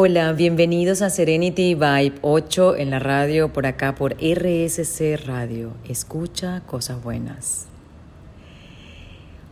Hola, 0.00 0.32
bienvenidos 0.32 1.02
a 1.02 1.10
Serenity 1.10 1.74
Vibe 1.74 2.20
8 2.22 2.76
en 2.76 2.90
la 2.90 3.00
radio 3.00 3.52
por 3.52 3.66
acá 3.66 3.96
por 3.96 4.12
RSC 4.12 5.26
Radio. 5.26 5.72
Escucha 5.88 6.62
cosas 6.66 7.02
buenas. 7.02 7.66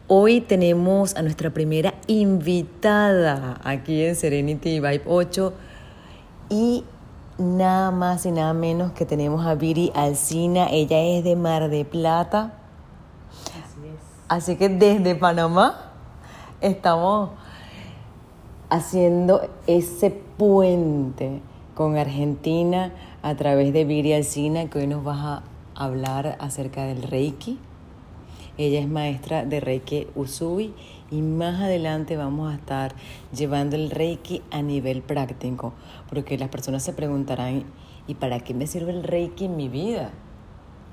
Hoy 0.07 0.41
tenemos 0.41 1.17
a 1.17 1.23
nuestra 1.23 1.51
primera 1.51 1.95
invitada 2.07 3.61
aquí 3.65 4.05
en 4.05 4.15
Serenity 4.15 4.79
Vibe 4.79 5.03
8 5.07 5.53
y 6.49 6.85
nada 7.39 7.91
más 7.91 8.25
y 8.25 8.31
nada 8.31 8.55
menos 8.55 8.93
que 8.93 9.05
tenemos 9.05 9.45
a 9.45 9.57
Viri 9.57 9.91
Alcina. 9.97 10.69
Ella 10.71 11.01
es 11.01 11.25
de 11.25 11.35
Mar 11.35 11.69
de 11.71 11.85
Plata. 11.85 12.53
Así 13.49 13.81
es. 13.89 14.01
Así 14.29 14.55
que 14.55 14.69
desde 14.69 15.17
Panamá 15.17 15.91
estamos 16.61 17.31
haciendo 18.69 19.49
ese 19.67 20.11
puente 20.11 21.41
con 21.75 21.97
Argentina 21.97 22.93
a 23.23 23.35
través 23.37 23.73
de 23.73 23.85
Viri 23.85 24.13
Alcina, 24.13 24.69
que 24.69 24.79
hoy 24.81 24.87
nos 24.87 25.07
va 25.07 25.35
a 25.35 25.43
hablar 25.75 26.37
acerca 26.41 26.85
del 26.85 27.03
Reiki. 27.03 27.59
Ella 28.59 28.81
es 28.81 28.89
maestra 28.89 29.45
de 29.45 29.61
Reiki 29.61 30.07
Usui 30.15 30.73
y 31.11 31.21
más 31.21 31.61
adelante 31.61 32.17
vamos 32.17 32.51
a 32.51 32.57
estar 32.57 32.95
llevando 33.33 33.77
el 33.77 33.91
Reiki 33.91 34.43
a 34.51 34.63
nivel 34.63 35.03
práctico, 35.03 35.75
porque 36.09 36.39
las 36.39 36.49
personas 36.49 36.83
se 36.83 36.95
preguntarán, 36.95 37.65
¿y 38.09 38.15
para 38.15 38.41
qué 38.41 38.55
me 38.55 38.67
sirve 38.67 38.93
el 38.93 39.03
Reiki 39.03 39.45
en 39.45 39.57
mi 39.57 39.69
vida? 39.69 40.11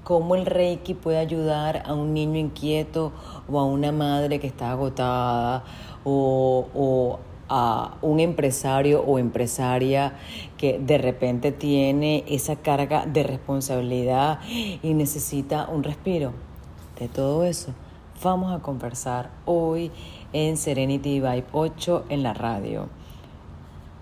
¿Cómo 0.03 0.35
el 0.35 0.45
Reiki 0.45 0.93
puede 0.95 1.17
ayudar 1.17 1.83
a 1.85 1.93
un 1.93 2.13
niño 2.13 2.37
inquieto 2.37 3.13
o 3.49 3.57
a 3.57 3.65
una 3.65 3.93
madre 3.93 4.41
que 4.41 4.47
está 4.47 4.71
agotada 4.71 5.63
o, 6.03 6.67
o 6.75 7.19
a 7.49 7.97
un 8.01 8.19
empresario 8.19 9.01
o 9.01 9.19
empresaria 9.19 10.13
que 10.57 10.79
de 10.79 10.97
repente 10.97 11.51
tiene 11.51 12.23
esa 12.27 12.55
carga 12.55 13.05
de 13.05 13.23
responsabilidad 13.23 14.39
y 14.49 14.93
necesita 14.93 15.67
un 15.67 15.83
respiro. 15.83 16.33
De 16.99 17.07
todo 17.07 17.43
eso 17.43 17.73
vamos 18.23 18.53
a 18.53 18.59
conversar 18.61 19.31
hoy 19.45 19.91
en 20.31 20.57
Serenity 20.57 21.19
Vibe 21.19 21.45
8 21.51 22.05
en 22.09 22.23
la 22.23 22.33
radio. 22.33 22.87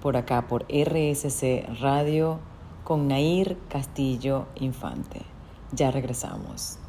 Por 0.02 0.18
acá, 0.18 0.48
por 0.48 0.66
RSC 0.70 1.68
Radio, 1.80 2.40
con 2.84 3.08
Nair 3.08 3.58
Castillo 3.70 4.48
Infante. 4.56 5.22
Ya 5.72 5.92
regresamos. 5.92 6.81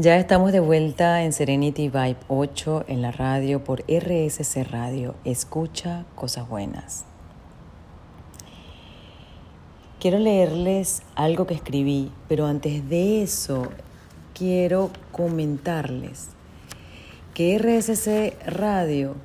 Ya 0.00 0.16
estamos 0.16 0.52
de 0.52 0.60
vuelta 0.60 1.24
en 1.24 1.32
Serenity 1.32 1.88
Vibe 1.88 2.18
8 2.28 2.84
en 2.86 3.02
la 3.02 3.10
radio 3.10 3.64
por 3.64 3.80
RSC 3.88 4.62
Radio. 4.70 5.16
Escucha 5.24 6.04
cosas 6.14 6.48
buenas. 6.48 7.04
Quiero 9.98 10.20
leerles 10.20 11.02
algo 11.16 11.48
que 11.48 11.54
escribí, 11.54 12.12
pero 12.28 12.46
antes 12.46 12.88
de 12.88 13.24
eso 13.24 13.66
quiero 14.34 14.90
comentarles 15.10 16.28
que 17.34 17.58
RSC 17.58 18.38
Radio 18.46 19.16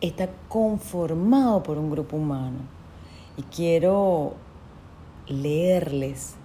está 0.00 0.30
conformado 0.48 1.62
por 1.62 1.76
un 1.76 1.90
grupo 1.90 2.16
humano 2.16 2.60
y 3.36 3.42
quiero 3.42 4.32
leerles 5.26 6.36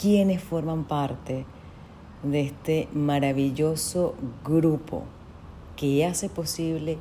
quienes 0.00 0.42
forman 0.42 0.84
parte 0.84 1.44
de 2.22 2.40
este 2.40 2.88
maravilloso 2.94 4.14
grupo 4.42 5.02
que 5.76 6.06
hace 6.06 6.30
posible 6.30 6.96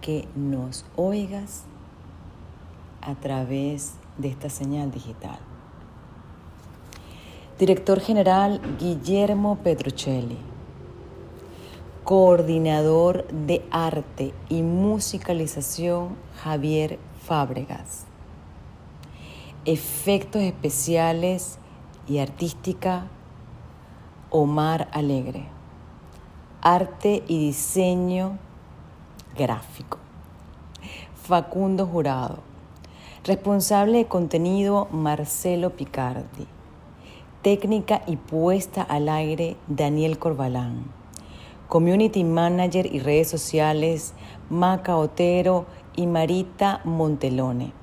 que 0.00 0.28
nos 0.36 0.84
oigas 0.94 1.64
a 3.00 3.16
través 3.16 3.94
de 4.18 4.28
esta 4.28 4.50
señal 4.50 4.92
digital. 4.92 5.38
Director 7.58 7.98
General 7.98 8.60
Guillermo 8.78 9.56
Petruccelli. 9.56 10.38
Coordinador 12.04 13.26
de 13.28 13.64
Arte 13.72 14.32
y 14.48 14.62
Musicalización 14.62 16.10
Javier 16.40 17.00
Fábregas. 17.24 18.04
Efectos 19.64 20.42
especiales 20.42 21.58
y 22.08 22.18
artística 22.18 23.06
Omar 24.30 24.88
Alegre. 24.92 25.44
Arte 26.60 27.22
y 27.26 27.38
diseño 27.38 28.38
gráfico. 29.36 29.98
Facundo 31.14 31.86
Jurado. 31.86 32.38
Responsable 33.24 33.98
de 33.98 34.06
contenido 34.06 34.88
Marcelo 34.90 35.70
Picardi. 35.70 36.46
Técnica 37.42 38.02
y 38.06 38.16
puesta 38.16 38.82
al 38.82 39.08
aire 39.08 39.56
Daniel 39.68 40.18
Corbalán. 40.18 40.84
Community 41.68 42.24
Manager 42.24 42.86
y 42.92 43.00
redes 43.00 43.28
sociales 43.28 44.14
Maca 44.50 44.96
Otero 44.96 45.66
y 45.96 46.06
Marita 46.06 46.80
Montelone 46.84 47.81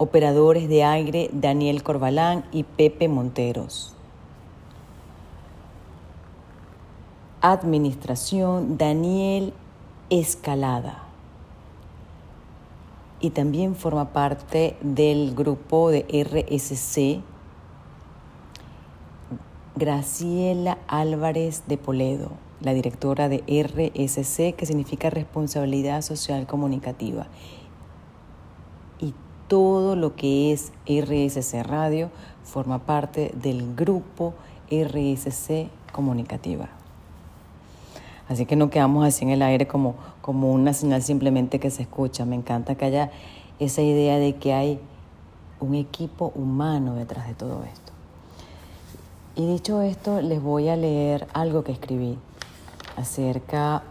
operadores 0.00 0.66
de 0.66 0.82
aire 0.82 1.28
Daniel 1.30 1.82
Corbalán 1.82 2.46
y 2.52 2.62
Pepe 2.62 3.06
Monteros. 3.06 3.94
Administración 7.42 8.78
Daniel 8.78 9.52
Escalada. 10.08 11.04
Y 13.20 13.30
también 13.30 13.76
forma 13.76 14.14
parte 14.14 14.74
del 14.80 15.34
grupo 15.34 15.90
de 15.90 16.06
RSC 16.08 17.20
Graciela 19.76 20.78
Álvarez 20.88 21.64
de 21.66 21.76
Poledo, 21.76 22.30
la 22.62 22.72
directora 22.72 23.28
de 23.28 23.44
RSC, 23.46 24.54
que 24.54 24.64
significa 24.64 25.10
Responsabilidad 25.10 26.00
Social 26.00 26.46
Comunicativa 26.46 27.26
todo 29.50 29.96
lo 29.96 30.14
que 30.14 30.52
es 30.52 30.70
RSC 30.86 31.64
Radio 31.64 32.08
forma 32.44 32.78
parte 32.78 33.32
del 33.34 33.74
grupo 33.74 34.32
RSC 34.70 35.68
Comunicativa. 35.92 36.68
Así 38.28 38.46
que 38.46 38.54
no 38.54 38.70
quedamos 38.70 39.04
así 39.04 39.24
en 39.24 39.30
el 39.30 39.42
aire 39.42 39.66
como, 39.66 39.96
como 40.20 40.52
una 40.52 40.72
señal 40.72 41.02
simplemente 41.02 41.58
que 41.58 41.70
se 41.70 41.82
escucha. 41.82 42.24
Me 42.24 42.36
encanta 42.36 42.76
que 42.76 42.84
haya 42.84 43.10
esa 43.58 43.82
idea 43.82 44.18
de 44.18 44.36
que 44.36 44.54
hay 44.54 44.78
un 45.58 45.74
equipo 45.74 46.30
humano 46.36 46.94
detrás 46.94 47.26
de 47.26 47.34
todo 47.34 47.64
esto. 47.64 47.90
Y 49.34 49.48
dicho 49.48 49.82
esto, 49.82 50.22
les 50.22 50.40
voy 50.40 50.68
a 50.68 50.76
leer 50.76 51.26
algo 51.32 51.64
que 51.64 51.72
escribí 51.72 52.16
acerca 52.96 53.82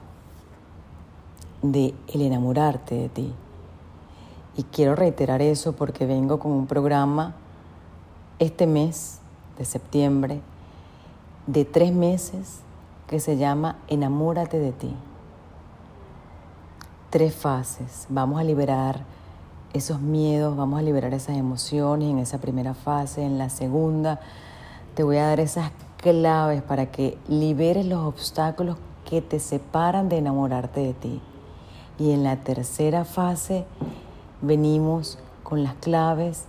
de 1.61 1.93
el 2.13 2.21
enamorarte 2.21 2.95
de 2.95 3.09
ti. 3.09 3.33
Y 4.59 4.63
quiero 4.63 4.93
reiterar 4.93 5.41
eso 5.41 5.71
porque 5.71 6.05
vengo 6.05 6.37
con 6.37 6.51
un 6.51 6.67
programa 6.67 7.33
este 8.39 8.67
mes 8.67 9.19
de 9.57 9.63
septiembre 9.63 10.41
de 11.47 11.63
tres 11.63 11.93
meses 11.93 12.59
que 13.07 13.21
se 13.21 13.37
llama 13.37 13.77
Enamórate 13.87 14.59
de 14.59 14.73
ti. 14.73 14.93
Tres 17.09 17.33
fases. 17.33 18.05
Vamos 18.09 18.37
a 18.37 18.43
liberar 18.43 19.05
esos 19.71 20.01
miedos, 20.01 20.57
vamos 20.57 20.77
a 20.77 20.83
liberar 20.83 21.13
esas 21.13 21.37
emociones 21.37 22.09
en 22.09 22.19
esa 22.19 22.39
primera 22.39 22.73
fase. 22.73 23.23
En 23.23 23.37
la 23.37 23.47
segunda 23.47 24.19
te 24.93 25.03
voy 25.03 25.15
a 25.15 25.27
dar 25.27 25.39
esas 25.39 25.71
claves 25.95 26.61
para 26.63 26.87
que 26.87 27.17
liberes 27.29 27.85
los 27.85 28.05
obstáculos 28.05 28.75
que 29.09 29.21
te 29.21 29.39
separan 29.39 30.09
de 30.09 30.17
enamorarte 30.17 30.81
de 30.81 30.93
ti. 30.93 31.21
Y 31.97 32.11
en 32.11 32.25
la 32.25 32.35
tercera 32.43 33.05
fase 33.05 33.65
venimos 34.41 35.17
con 35.43 35.63
las 35.63 35.75
claves 35.75 36.45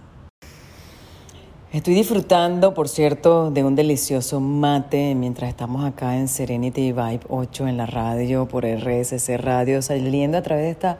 Estoy 1.71 1.93
disfrutando, 1.93 2.73
por 2.73 2.89
cierto, 2.89 3.51
de 3.51 3.63
un 3.63 3.75
delicioso 3.75 4.41
mate 4.41 5.15
mientras 5.15 5.49
estamos 5.49 5.85
acá 5.85 6.17
en 6.17 6.27
Serenity 6.27 6.91
Vibe 6.91 7.21
8 7.29 7.69
en 7.69 7.77
la 7.77 7.85
radio 7.85 8.49
por 8.49 8.65
RSC 8.65 9.37
Radio, 9.37 9.81
saliendo 9.81 10.37
a 10.37 10.41
través 10.41 10.65
de 10.65 10.71
esta 10.71 10.99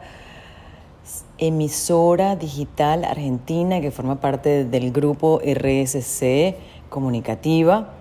emisora 1.36 2.36
digital 2.36 3.04
argentina 3.04 3.82
que 3.82 3.90
forma 3.90 4.22
parte 4.22 4.64
del 4.64 4.90
grupo 4.90 5.38
RSC 5.44 6.56
Comunicativa 6.88 7.97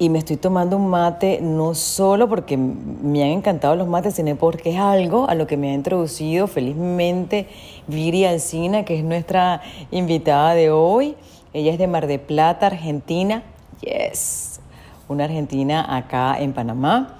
y 0.00 0.10
me 0.10 0.20
estoy 0.20 0.36
tomando 0.36 0.76
un 0.76 0.88
mate 0.88 1.40
no 1.42 1.74
solo 1.74 2.28
porque 2.28 2.56
me 2.56 3.24
han 3.24 3.30
encantado 3.30 3.74
los 3.74 3.88
mates, 3.88 4.14
sino 4.14 4.36
porque 4.36 4.70
es 4.70 4.78
algo 4.78 5.28
a 5.28 5.34
lo 5.34 5.48
que 5.48 5.56
me 5.56 5.70
ha 5.70 5.74
introducido 5.74 6.46
felizmente 6.46 7.48
Viri 7.88 8.24
Alcina, 8.24 8.84
que 8.84 8.96
es 8.96 9.04
nuestra 9.04 9.60
invitada 9.90 10.54
de 10.54 10.70
hoy. 10.70 11.16
Ella 11.52 11.72
es 11.72 11.78
de 11.78 11.88
Mar 11.88 12.06
de 12.06 12.20
Plata, 12.20 12.68
Argentina. 12.68 13.42
Yes, 13.80 14.60
una 15.08 15.24
argentina 15.24 15.96
acá 15.96 16.38
en 16.38 16.52
Panamá. 16.52 17.16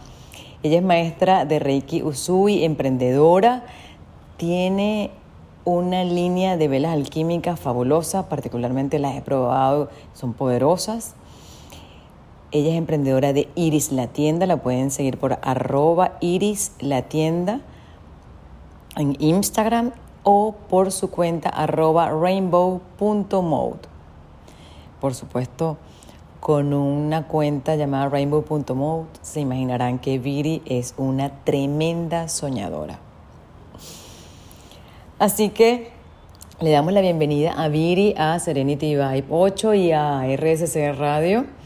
Ella 0.62 0.78
es 0.78 0.84
maestra 0.84 1.44
de 1.44 1.58
Reiki 1.58 2.02
Usui, 2.02 2.64
emprendedora. 2.64 3.64
Tiene 4.36 5.10
una 5.64 6.04
línea 6.04 6.56
de 6.56 6.68
velas 6.68 6.92
alquímicas 6.92 7.58
fabulosa, 7.58 8.28
particularmente 8.28 9.00
las 9.00 9.16
he 9.16 9.20
probado, 9.20 9.90
son 10.14 10.32
poderosas. 10.32 11.16
Ella 12.50 12.70
es 12.70 12.76
emprendedora 12.76 13.34
de 13.34 13.48
Iris 13.56 13.92
La 13.92 14.06
Tienda, 14.06 14.46
la 14.46 14.56
pueden 14.56 14.90
seguir 14.90 15.18
por 15.18 15.38
arroba 15.42 16.16
Iris 16.20 16.72
La 16.80 17.02
Tienda 17.02 17.60
en 18.96 19.16
Instagram 19.20 19.92
o 20.22 20.54
por 20.70 20.90
su 20.90 21.10
cuenta 21.10 21.50
arroba 21.50 22.10
rainbow.mode. 22.10 23.80
Por 24.98 25.14
supuesto, 25.14 25.76
con 26.40 26.72
una 26.72 27.26
cuenta 27.26 27.76
llamada 27.76 28.08
rainbow.mode 28.08 29.08
se 29.20 29.40
imaginarán 29.40 29.98
que 29.98 30.18
Viri 30.18 30.62
es 30.64 30.94
una 30.96 31.30
tremenda 31.44 32.28
soñadora. 32.28 32.98
Así 35.18 35.50
que 35.50 35.90
le 36.60 36.70
damos 36.70 36.94
la 36.94 37.02
bienvenida 37.02 37.52
a 37.52 37.68
Viri, 37.68 38.14
a 38.16 38.38
Serenity 38.38 38.94
Vibe 38.94 39.26
8 39.28 39.74
y 39.74 39.92
a 39.92 40.22
RSC 40.34 40.96
Radio 40.96 41.57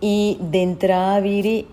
y 0.00 0.38
de 0.40 0.62
entrada, 0.62 1.20
Viri, 1.20 1.66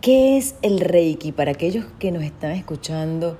¿qué 0.00 0.38
es 0.38 0.54
el 0.62 0.80
Reiki? 0.80 1.32
Para 1.32 1.52
aquellos 1.52 1.84
que 1.98 2.10
nos 2.10 2.22
están 2.22 2.52
escuchando, 2.52 3.38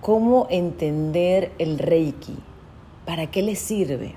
¿cómo 0.00 0.46
entender 0.50 1.52
el 1.58 1.78
Reiki? 1.78 2.36
¿Para 3.04 3.26
qué 3.26 3.42
les 3.42 3.58
sirve? 3.58 4.14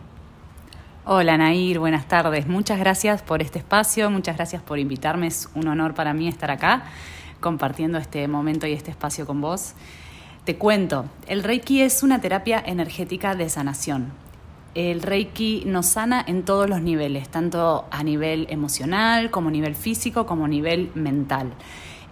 Hola 1.05 1.37
Nair, 1.37 1.79
buenas 1.79 2.07
tardes. 2.07 2.45
Muchas 2.45 2.79
gracias 2.79 3.23
por 3.23 3.41
este 3.41 3.57
espacio, 3.57 4.11
muchas 4.11 4.35
gracias 4.35 4.61
por 4.61 4.77
invitarme. 4.77 5.25
Es 5.27 5.49
un 5.55 5.67
honor 5.67 5.95
para 5.95 6.13
mí 6.13 6.27
estar 6.27 6.51
acá 6.51 6.83
compartiendo 7.39 7.97
este 7.97 8.27
momento 8.27 8.67
y 8.67 8.73
este 8.73 8.91
espacio 8.91 9.25
con 9.25 9.41
vos. 9.41 9.73
Te 10.43 10.55
cuento, 10.57 11.05
el 11.27 11.43
Reiki 11.43 11.81
es 11.81 12.03
una 12.03 12.21
terapia 12.21 12.61
energética 12.63 13.33
de 13.35 13.49
sanación 13.49 14.28
el 14.79 15.01
Reiki 15.01 15.63
nos 15.65 15.87
sana 15.87 16.23
en 16.25 16.43
todos 16.43 16.69
los 16.69 16.81
niveles, 16.81 17.27
tanto 17.27 17.85
a 17.91 18.01
nivel 18.01 18.47
emocional 18.49 19.29
como 19.29 19.49
a 19.49 19.51
nivel 19.51 19.75
físico 19.75 20.25
como 20.25 20.45
a 20.45 20.47
nivel 20.47 20.89
mental. 20.95 21.51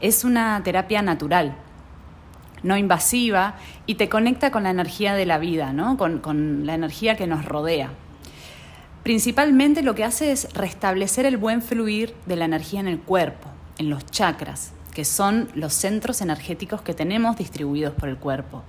Es 0.02 0.25
una 0.25 0.62
terapia 0.64 1.02
natural, 1.02 1.56
no 2.64 2.75
invasiva 2.75 3.56
y 3.86 3.96
te 3.96 4.10
conecta 4.10 4.52
con 4.52 4.64
la 4.64 4.72
energía 4.72 5.14
de 5.14 5.25
la 5.25 5.38
vida, 5.38 5.72
¿no? 5.72 5.96
con, 5.96 6.19
con 6.19 6.66
la 6.66 6.74
energía 6.74 7.16
que 7.16 7.25
nos 7.25 7.46
rodea. 7.46 7.92
Principalmente 9.04 9.81
lo 9.81 9.96
que 9.96 10.04
hace 10.04 10.34
es 10.34 10.54
restablecer 10.54 11.25
el 11.25 11.38
buen 11.38 11.62
fluir 11.62 12.14
de 12.25 12.36
la 12.36 12.46
energía 12.46 12.81
en 12.81 12.90
el 12.90 13.00
cuerpo, 13.00 13.48
en 13.78 13.90
los 13.90 14.06
chakras, 14.08 14.74
que 14.94 15.06
son 15.06 15.48
los 15.56 15.74
centros 15.74 16.19
energéticos 16.19 16.81
que 16.81 16.94
tenemos 16.94 17.38
distribuidos 17.38 17.94
por 17.94 18.10
el 18.10 18.18
cuerpo. 18.18 18.64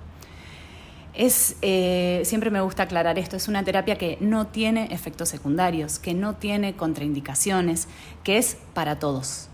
Es, 1.19 1.57
eh, 1.61 2.21
siempre 2.23 2.49
me 2.49 2.61
gusta 2.61 2.83
aclarar 2.83 3.19
esto, 3.19 3.35
es 3.35 3.49
una 3.49 3.61
terapia 3.65 3.97
que 3.97 4.17
no 4.21 4.47
tiene 4.47 4.87
efectos 4.93 5.27
secundarios, 5.27 5.99
que 5.99 6.13
no 6.13 6.35
tiene 6.35 6.77
contraindicaciones, 6.77 7.89
que 8.23 8.37
es 8.37 8.55
para 8.73 8.99
todos. 8.99 9.49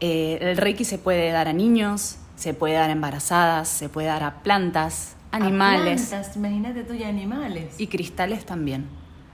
Eh, 0.00 0.38
el 0.40 0.56
Reiki 0.56 0.84
se 0.84 0.98
puede 0.98 1.30
dar 1.30 1.46
a 1.46 1.52
niños, 1.52 2.16
se 2.34 2.54
puede 2.54 2.74
dar 2.74 2.90
a 2.90 2.92
embarazadas, 2.92 3.68
se 3.68 3.88
puede 3.88 4.08
dar 4.08 4.24
a 4.24 4.42
plantas, 4.42 5.14
animales. 5.30 6.06
A 6.06 6.08
plantas, 6.08 6.36
imagínate 6.36 6.82
tú 6.82 6.94
y 6.94 7.04
animales. 7.04 7.78
Y 7.78 7.86
cristales 7.86 8.44
también. 8.44 8.88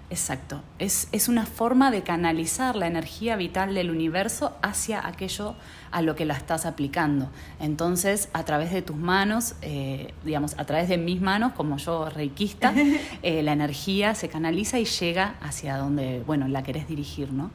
Exacto. 0.09 0.63
Es, 0.79 1.09
es, 1.11 1.29
una 1.29 1.47
forma 1.47 1.91
de 1.91 2.03
canalizar 2.03 2.77
la 2.77 2.87
energía 2.87 3.35
vital 3.35 3.75
del 3.75 3.91
universo 3.91 4.57
hacia 4.63 5.05
aquello 5.05 5.57
a 5.91 6.01
lo 6.01 6.15
que 6.15 6.25
la 6.25 6.35
estás 6.35 6.65
aplicando. 6.65 7.29
Entonces, 7.59 8.29
a 8.33 8.45
través 8.45 8.73
de 8.73 8.83
tus 8.83 8.97
manos, 8.97 9.57
eh, 9.63 10.15
digamos, 10.25 10.55
a 10.59 10.65
través 10.65 10.89
de 10.89 10.97
mis 10.97 11.21
manos, 11.21 11.55
como 11.55 11.77
yo 11.79 12.09
reikista, 12.09 12.73
eh, 13.23 13.43
la 13.43 13.53
energía 13.53 14.15
se 14.15 14.29
canaliza 14.29 14.79
y 14.79 14.85
llega 14.85 15.35
hacia 15.41 15.77
donde, 15.77 16.23
bueno, 16.25 16.47
la 16.47 16.63
querés 16.63 16.87
dirigir, 16.87 17.33
¿no? 17.33 17.51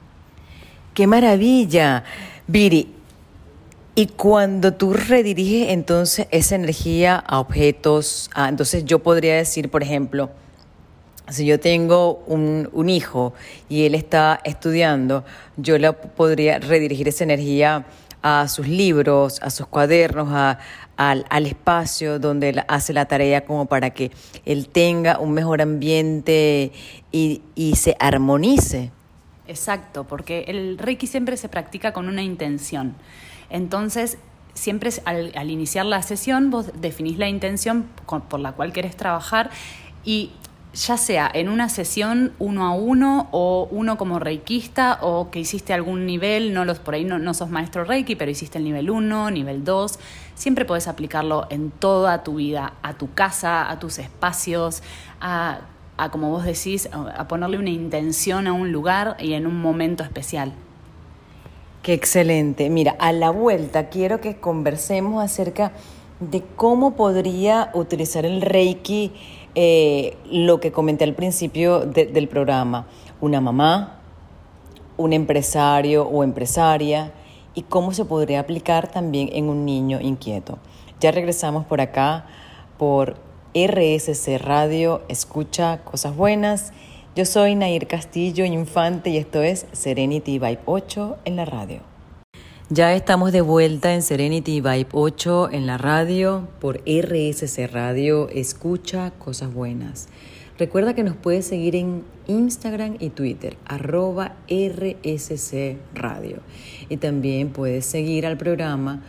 ¡Qué 0.93 1.07
maravilla! 1.07 2.03
Viri, 2.47 2.95
y 3.95 4.07
cuando 4.07 4.73
tú 4.73 4.93
rediriges 4.93 5.69
entonces 5.69 6.27
esa 6.31 6.55
energía 6.55 7.15
a 7.15 7.39
objetos, 7.39 8.29
entonces 8.35 8.83
yo 8.83 8.99
podría 8.99 9.35
decir, 9.35 9.69
por 9.69 9.83
ejemplo, 9.83 10.31
si 11.31 11.45
yo 11.45 11.59
tengo 11.59 12.23
un, 12.27 12.69
un, 12.73 12.89
hijo 12.89 13.33
y 13.69 13.85
él 13.85 13.95
está 13.95 14.39
estudiando, 14.43 15.23
yo 15.57 15.77
le 15.77 15.93
podría 15.93 16.59
redirigir 16.59 17.07
esa 17.07 17.23
energía 17.23 17.85
a 18.21 18.47
sus 18.47 18.67
libros, 18.67 19.41
a 19.41 19.49
sus 19.49 19.65
cuadernos, 19.67 20.29
a, 20.31 20.59
al, 20.97 21.25
al, 21.29 21.47
espacio 21.47 22.19
donde 22.19 22.49
él 22.49 22.63
hace 22.67 22.93
la 22.93 23.05
tarea 23.05 23.45
como 23.45 23.65
para 23.65 23.91
que 23.91 24.11
él 24.45 24.69
tenga 24.69 25.17
un 25.17 25.31
mejor 25.31 25.61
ambiente 25.61 26.71
y, 27.11 27.41
y 27.55 27.75
se 27.75 27.95
armonice. 27.99 28.91
Exacto, 29.47 30.05
porque 30.05 30.45
el 30.47 30.77
Reiki 30.77 31.07
siempre 31.07 31.35
se 31.37 31.49
practica 31.49 31.93
con 31.93 32.07
una 32.07 32.21
intención. 32.21 32.95
Entonces, 33.49 34.17
siempre 34.53 34.91
al, 35.05 35.31
al 35.35 35.49
iniciar 35.49 35.85
la 35.85 36.01
sesión 36.03 36.51
vos 36.51 36.71
definís 36.79 37.17
la 37.17 37.27
intención 37.27 37.85
por 38.29 38.39
la 38.39 38.51
cual 38.51 38.71
querés 38.71 38.95
trabajar 38.95 39.49
y 40.03 40.31
ya 40.73 40.95
sea 40.95 41.29
en 41.33 41.49
una 41.49 41.67
sesión 41.67 42.33
uno 42.39 42.65
a 42.65 42.71
uno 42.71 43.27
o 43.31 43.67
uno 43.71 43.97
como 43.97 44.19
reikista 44.19 44.99
o 45.01 45.29
que 45.29 45.39
hiciste 45.39 45.73
algún 45.73 46.05
nivel, 46.05 46.53
no 46.53 46.63
los 46.63 46.79
por 46.79 46.93
ahí 46.93 47.03
no, 47.03 47.19
no 47.19 47.33
sos 47.33 47.49
maestro 47.49 47.83
reiki, 47.83 48.15
pero 48.15 48.31
hiciste 48.31 48.57
el 48.57 48.63
nivel 48.63 48.89
1, 48.89 49.31
nivel 49.31 49.65
2, 49.65 49.99
siempre 50.35 50.63
puedes 50.63 50.87
aplicarlo 50.87 51.45
en 51.49 51.71
toda 51.71 52.23
tu 52.23 52.35
vida, 52.35 52.73
a 52.83 52.93
tu 52.93 53.13
casa, 53.13 53.69
a 53.69 53.79
tus 53.79 53.99
espacios, 53.99 54.81
a, 55.19 55.59
a 55.97 56.09
como 56.09 56.29
vos 56.29 56.45
decís, 56.45 56.89
a 56.93 57.27
ponerle 57.27 57.57
una 57.57 57.69
intención 57.69 58.47
a 58.47 58.53
un 58.53 58.71
lugar 58.71 59.17
y 59.19 59.33
en 59.33 59.47
un 59.47 59.61
momento 59.61 60.03
especial. 60.03 60.53
Qué 61.83 61.93
excelente. 61.93 62.69
Mira, 62.69 62.95
a 62.99 63.11
la 63.11 63.31
vuelta 63.31 63.89
quiero 63.89 64.21
que 64.21 64.37
conversemos 64.37 65.21
acerca 65.23 65.73
de 66.21 66.43
cómo 66.55 66.95
podría 66.95 67.71
utilizar 67.73 68.25
el 68.25 68.41
Reiki 68.41 69.11
eh, 69.55 70.17
lo 70.29 70.59
que 70.59 70.71
comenté 70.71 71.03
al 71.03 71.13
principio 71.13 71.81
del 71.81 72.27
programa, 72.27 72.87
una 73.19 73.41
mamá, 73.41 73.99
un 74.97 75.13
empresario 75.13 76.03
o 76.07 76.23
empresaria 76.23 77.11
y 77.53 77.63
cómo 77.63 77.93
se 77.93 78.05
podría 78.05 78.39
aplicar 78.39 78.89
también 78.91 79.29
en 79.33 79.49
un 79.49 79.65
niño 79.65 79.99
inquieto. 79.99 80.59
Ya 80.99 81.11
regresamos 81.11 81.65
por 81.65 81.81
acá 81.81 82.25
por 82.77 83.15
RSC 83.53 84.37
Radio, 84.37 85.01
escucha 85.09 85.83
cosas 85.83 86.15
buenas. 86.15 86.71
Yo 87.15 87.25
soy 87.25 87.55
Nair 87.55 87.87
Castillo 87.87 88.45
Infante 88.45 89.09
y 89.09 89.17
esto 89.17 89.41
es 89.41 89.65
Serenity 89.73 90.39
Vibe 90.39 90.59
8 90.65 91.17
en 91.25 91.35
la 91.35 91.45
radio. 91.45 91.90
Ya 92.73 92.93
estamos 92.93 93.33
de 93.33 93.41
vuelta 93.41 93.93
en 93.93 94.01
Serenity 94.01 94.61
Vibe 94.61 94.87
8 94.93 95.49
en 95.51 95.67
la 95.67 95.77
radio 95.77 96.47
por 96.61 96.77
RSC 96.85 97.67
Radio. 97.69 98.29
Escucha 98.29 99.11
cosas 99.11 99.53
buenas. 99.53 100.07
Recuerda 100.57 100.95
que 100.95 101.03
nos 101.03 101.17
puedes 101.17 101.45
seguir 101.45 101.75
en 101.75 102.05
Instagram 102.27 102.95
y 102.97 103.09
Twitter, 103.09 103.57
arroba 103.65 104.37
RSC 104.47 105.79
Radio. 105.93 106.37
Y 106.87 106.95
también 106.95 107.49
puedes 107.49 107.85
seguir 107.85 108.25
al 108.25 108.37
programa 108.37 109.03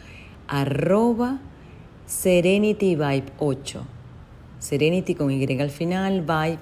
arroba 0.49 1.39
Serenity 2.07 2.97
Vibe 2.97 3.27
8. 3.39 3.87
Serenity 4.59 5.15
con 5.15 5.31
Y 5.31 5.61
al 5.61 5.71
final, 5.71 6.23
Vibe 6.23 6.59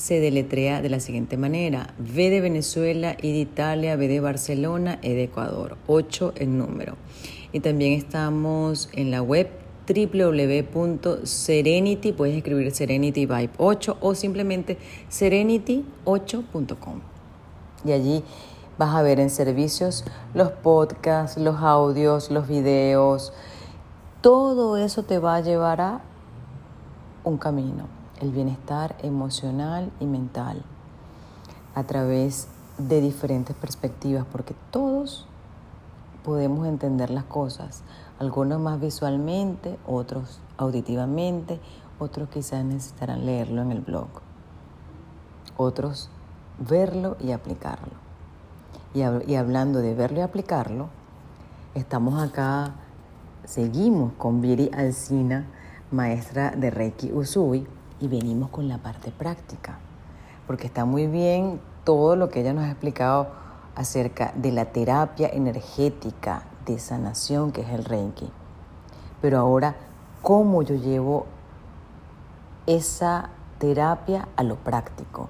se 0.00 0.18
deletrea 0.18 0.80
de 0.80 0.88
la 0.88 0.98
siguiente 0.98 1.36
manera. 1.36 1.92
V 1.98 2.30
de 2.30 2.40
Venezuela, 2.40 3.18
I 3.20 3.32
de 3.32 3.40
Italia, 3.40 3.96
B 3.96 4.08
de 4.08 4.20
Barcelona, 4.20 4.98
E 5.02 5.12
de 5.12 5.24
Ecuador. 5.24 5.76
8 5.88 6.32
el 6.36 6.56
número. 6.56 6.96
Y 7.52 7.60
también 7.60 7.92
estamos 7.92 8.88
en 8.94 9.10
la 9.10 9.20
web 9.20 9.50
www.serenity, 9.86 12.12
puedes 12.12 12.34
escribir 12.34 12.74
Serenity 12.74 13.26
Vibe 13.26 13.50
8 13.58 13.98
o 14.00 14.14
simplemente 14.14 14.78
serenity8.com. 15.10 17.00
Y 17.84 17.92
allí 17.92 18.24
vas 18.78 18.94
a 18.94 19.02
ver 19.02 19.20
en 19.20 19.28
servicios 19.28 20.06
los 20.32 20.50
podcasts, 20.50 21.36
los 21.36 21.60
audios, 21.60 22.30
los 22.30 22.48
videos. 22.48 23.34
Todo 24.22 24.78
eso 24.78 25.02
te 25.02 25.18
va 25.18 25.36
a 25.36 25.42
llevar 25.42 25.82
a 25.82 26.00
un 27.22 27.36
camino 27.36 27.99
el 28.20 28.30
bienestar 28.30 28.96
emocional 29.02 29.90
y 30.00 30.06
mental 30.06 30.62
a 31.74 31.84
través 31.84 32.48
de 32.78 33.00
diferentes 33.00 33.56
perspectivas, 33.56 34.24
porque 34.30 34.54
todos 34.70 35.26
podemos 36.24 36.66
entender 36.66 37.10
las 37.10 37.24
cosas, 37.24 37.82
algunos 38.18 38.60
más 38.60 38.80
visualmente, 38.80 39.78
otros 39.86 40.40
auditivamente, 40.58 41.60
otros 41.98 42.28
quizás 42.28 42.64
necesitarán 42.64 43.26
leerlo 43.26 43.62
en 43.62 43.72
el 43.72 43.80
blog, 43.80 44.08
otros 45.56 46.10
verlo 46.58 47.16
y 47.20 47.32
aplicarlo. 47.32 47.92
Y, 48.92 49.34
hablando 49.34 49.80
de 49.80 49.94
verlo 49.94 50.18
y 50.18 50.22
aplicarlo, 50.22 50.88
estamos 51.74 52.20
acá, 52.20 52.72
seguimos 53.44 54.12
con 54.14 54.40
Viri 54.40 54.70
Alcina, 54.74 55.46
maestra 55.92 56.50
de 56.50 56.70
Reiki 56.70 57.12
Usui, 57.12 57.66
y 58.00 58.08
venimos 58.08 58.50
con 58.50 58.68
la 58.68 58.78
parte 58.78 59.10
práctica, 59.10 59.78
porque 60.46 60.66
está 60.66 60.84
muy 60.84 61.06
bien 61.06 61.60
todo 61.84 62.16
lo 62.16 62.28
que 62.28 62.40
ella 62.40 62.52
nos 62.52 62.64
ha 62.64 62.70
explicado 62.70 63.28
acerca 63.74 64.32
de 64.34 64.52
la 64.52 64.66
terapia 64.66 65.28
energética 65.28 66.42
de 66.66 66.78
sanación 66.78 67.52
que 67.52 67.62
es 67.62 67.70
el 67.70 67.84
Reiki. 67.84 68.30
Pero 69.20 69.38
ahora, 69.38 69.76
¿cómo 70.22 70.62
yo 70.62 70.74
llevo 70.74 71.26
esa 72.66 73.30
terapia 73.58 74.28
a 74.36 74.42
lo 74.42 74.56
práctico? 74.56 75.28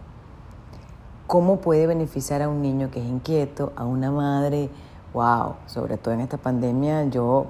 ¿Cómo 1.26 1.58
puede 1.60 1.86
beneficiar 1.86 2.42
a 2.42 2.48
un 2.48 2.62
niño 2.62 2.90
que 2.90 3.00
es 3.00 3.06
inquieto, 3.06 3.72
a 3.76 3.84
una 3.84 4.10
madre? 4.10 4.70
Wow, 5.12 5.54
sobre 5.66 5.96
todo 5.96 6.14
en 6.14 6.20
esta 6.20 6.38
pandemia 6.38 7.04
yo 7.04 7.46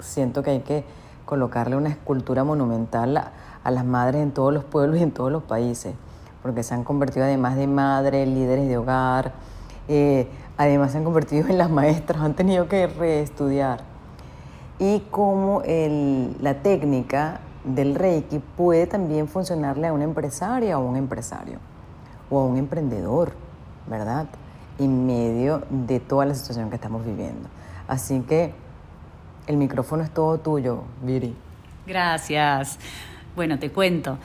siento 0.00 0.42
que 0.42 0.50
hay 0.50 0.60
que 0.60 0.84
colocarle 1.24 1.76
una 1.76 1.88
escultura 1.88 2.44
monumental 2.44 3.30
las 3.70 3.84
madres 3.84 4.22
en 4.22 4.32
todos 4.32 4.52
los 4.52 4.64
pueblos 4.64 4.98
y 4.98 5.02
en 5.02 5.10
todos 5.10 5.32
los 5.32 5.42
países, 5.42 5.94
porque 6.42 6.62
se 6.62 6.74
han 6.74 6.84
convertido 6.84 7.24
además 7.24 7.56
de 7.56 7.66
madres, 7.66 8.28
líderes 8.28 8.68
de 8.68 8.76
hogar, 8.76 9.32
eh, 9.88 10.28
además 10.56 10.92
se 10.92 10.98
han 10.98 11.04
convertido 11.04 11.48
en 11.48 11.58
las 11.58 11.70
maestras, 11.70 12.22
han 12.22 12.34
tenido 12.34 12.68
que 12.68 12.86
reestudiar. 12.86 13.80
Y 14.78 15.00
cómo 15.10 15.62
la 16.40 16.54
técnica 16.62 17.40
del 17.64 17.94
Reiki 17.94 18.40
puede 18.56 18.86
también 18.86 19.28
funcionarle 19.28 19.86
a 19.86 19.92
una 19.92 20.04
empresaria 20.04 20.78
o 20.78 20.82
a 20.82 20.90
un 20.90 20.96
empresario 20.96 21.58
o 22.30 22.40
a 22.40 22.44
un 22.44 22.56
emprendedor, 22.56 23.32
¿verdad? 23.86 24.26
En 24.78 25.06
medio 25.06 25.62
de 25.70 26.00
toda 26.00 26.26
la 26.26 26.34
situación 26.34 26.68
que 26.68 26.76
estamos 26.76 27.04
viviendo. 27.04 27.48
Así 27.86 28.20
que 28.20 28.52
el 29.46 29.56
micrófono 29.56 30.02
es 30.02 30.10
todo 30.10 30.38
tuyo, 30.38 30.82
Viri. 31.02 31.36
Gracias. 31.86 32.78
Bueno, 33.36 33.58
te 33.58 33.70
cuento. 33.70 34.18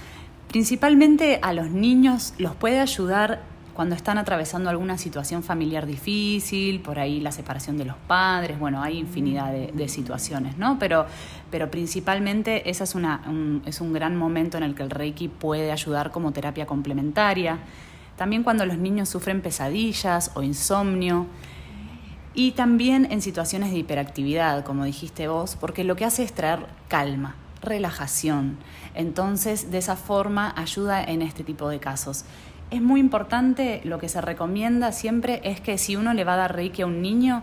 Principalmente 0.47 1.39
a 1.41 1.53
los 1.53 1.69
niños 1.69 2.33
los 2.37 2.55
puede 2.55 2.79
ayudar 2.79 3.41
cuando 3.79 3.95
están 3.95 4.17
atravesando 4.17 4.69
alguna 4.69 4.97
situación 4.97 5.41
familiar 5.41 5.85
difícil, 5.85 6.81
por 6.81 6.99
ahí 6.99 7.21
la 7.21 7.31
separación 7.31 7.77
de 7.77 7.85
los 7.85 7.95
padres, 7.95 8.59
bueno, 8.59 8.83
hay 8.83 8.97
infinidad 8.97 9.53
de, 9.53 9.87
situaciones, 9.87 10.57
¿no? 10.57 10.77
Pero, 10.79 11.05
pero 11.49 11.71
principalmente 11.71 12.69
ese 12.69 12.83
es, 12.83 12.93
una, 12.93 13.21
un, 13.25 13.61
es 13.65 13.79
un 13.79 13.93
gran 13.93 14.17
momento 14.17 14.57
en 14.57 14.63
el 14.63 14.75
que 14.75 14.83
el 14.83 14.89
Reiki 14.89 15.29
puede 15.29 15.71
ayudar 15.71 16.11
como 16.11 16.33
terapia 16.33 16.65
complementaria. 16.65 17.59
También 18.17 18.43
cuando 18.43 18.65
los 18.65 18.77
niños 18.77 19.07
sufren 19.07 19.41
pesadillas 19.41 20.31
o 20.33 20.43
insomnio. 20.43 21.27
Y 22.33 22.51
también 22.51 23.07
en 23.09 23.21
situaciones 23.21 23.71
de 23.71 23.77
hiperactividad, 23.77 24.65
como 24.65 24.83
dijiste 24.83 25.29
vos, 25.29 25.55
porque 25.55 25.85
lo 25.85 25.95
que 25.95 26.03
hace 26.03 26.23
es 26.23 26.33
traer 26.33 26.65
calma, 26.89 27.37
relajación. 27.61 28.57
Entonces, 28.93 29.71
de 29.71 29.77
esa 29.77 29.95
forma 29.95 30.53
ayuda 30.57 31.03
en 31.03 31.21
este 31.21 31.43
tipo 31.43 31.69
de 31.69 31.79
casos. 31.79 32.25
Es 32.71 32.81
muy 32.81 32.99
importante, 32.99 33.81
lo 33.83 33.97
que 33.97 34.09
se 34.09 34.21
recomienda 34.21 34.91
siempre 34.91 35.41
es 35.43 35.59
que 35.59 35.77
si 35.77 35.95
uno 35.95 36.13
le 36.13 36.23
va 36.23 36.33
a 36.33 36.37
dar 36.37 36.55
Reiki 36.55 36.83
a 36.83 36.85
un 36.85 37.01
niño, 37.01 37.41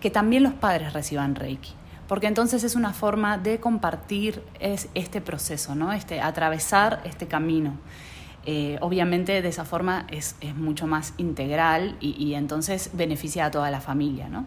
que 0.00 0.10
también 0.10 0.42
los 0.42 0.54
padres 0.54 0.92
reciban 0.92 1.34
Reiki. 1.34 1.72
Porque 2.08 2.26
entonces 2.26 2.64
es 2.64 2.74
una 2.74 2.92
forma 2.92 3.38
de 3.38 3.60
compartir 3.60 4.42
este 4.60 5.20
proceso, 5.20 5.74
¿no? 5.74 5.92
este, 5.92 6.20
atravesar 6.20 7.00
este 7.04 7.26
camino. 7.26 7.78
Eh, 8.44 8.76
obviamente 8.80 9.40
de 9.40 9.48
esa 9.48 9.64
forma 9.64 10.04
es, 10.10 10.34
mucho 10.56 10.88
más 10.88 11.14
integral 11.16 11.96
y, 12.00 12.20
y, 12.22 12.34
entonces 12.34 12.90
beneficia 12.92 13.46
a 13.46 13.50
toda 13.52 13.70
la 13.70 13.80
familia. 13.80 14.28
¿no? 14.28 14.46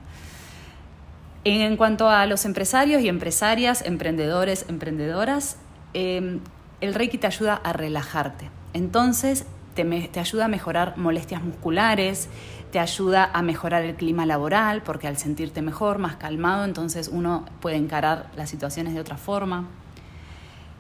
En 1.48 1.78
cuanto 1.78 2.10
a 2.10 2.26
los 2.26 2.44
empresarios 2.46 3.04
y 3.04 3.08
empresarias, 3.08 3.84
emprendedores, 3.86 4.66
emprendedoras, 4.68 5.58
em, 5.94 6.40
el 6.82 6.96
Reiki 6.96 7.20
te 7.20 7.28
ayuda 7.28 7.62
a 7.64 7.72
relajarte. 7.72 8.50
Entonces, 8.74 9.46
te, 9.76 10.20
ayuda 10.20 10.46
a 10.46 10.48
mejorar 10.48 10.98
molestias 10.98 11.44
musculares, 11.44 12.30
te 12.72 12.80
ayuda 12.80 13.30
a 13.32 13.44
mejorar 13.44 13.84
el 13.84 13.94
clima 13.94 14.26
laboral, 14.26 14.82
porque 14.82 15.08
al 15.08 15.18
sentirte 15.18 15.62
mejor, 15.62 16.00
más 16.00 16.16
calmado, 16.16 16.66
entonces 16.66 17.10
uno 17.14 17.46
puede 17.62 17.76
encarar 17.76 18.32
las 18.36 18.50
situaciones 18.50 18.96
de 18.96 19.00
otra 19.00 19.18
forma. 19.18 19.68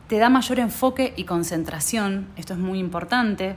Te 0.07 0.17
da 0.17 0.29
mayor 0.29 0.57
enfoque 0.57 1.13
y 1.15 1.25
concentración, 1.25 2.27
esto 2.37 2.53
es 2.53 2.59
muy 2.59 2.79
importante. 2.79 3.55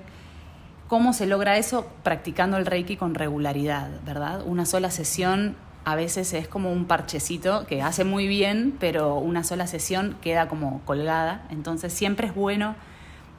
¿Cómo 0.89 1.15
se 1.15 1.25
logra 1.25 1.57
eso? 1.57 1.91
Practicando 2.03 2.59
el 2.59 2.67
Reiki 2.67 2.99
con 2.99 3.15
regularidad, 3.15 3.89
¿verdad? 4.05 4.43
Una 4.45 4.67
sola 4.67 4.91
sesión 4.91 5.57
a 5.89 5.95
veces 5.95 6.35
es 6.35 6.47
como 6.47 6.71
un 6.71 6.85
parchecito 6.85 7.65
que 7.67 7.81
hace 7.81 8.05
muy 8.05 8.29
bien, 8.29 8.77
pero 8.79 9.15
una 9.15 9.43
sola 9.43 9.67
sesión 9.67 10.19
queda 10.21 10.47
como 10.47 10.83
colgada. 10.85 11.47
Entonces 11.49 11.95
siempre 11.95 12.27
es 12.27 12.35
bueno 12.35 12.75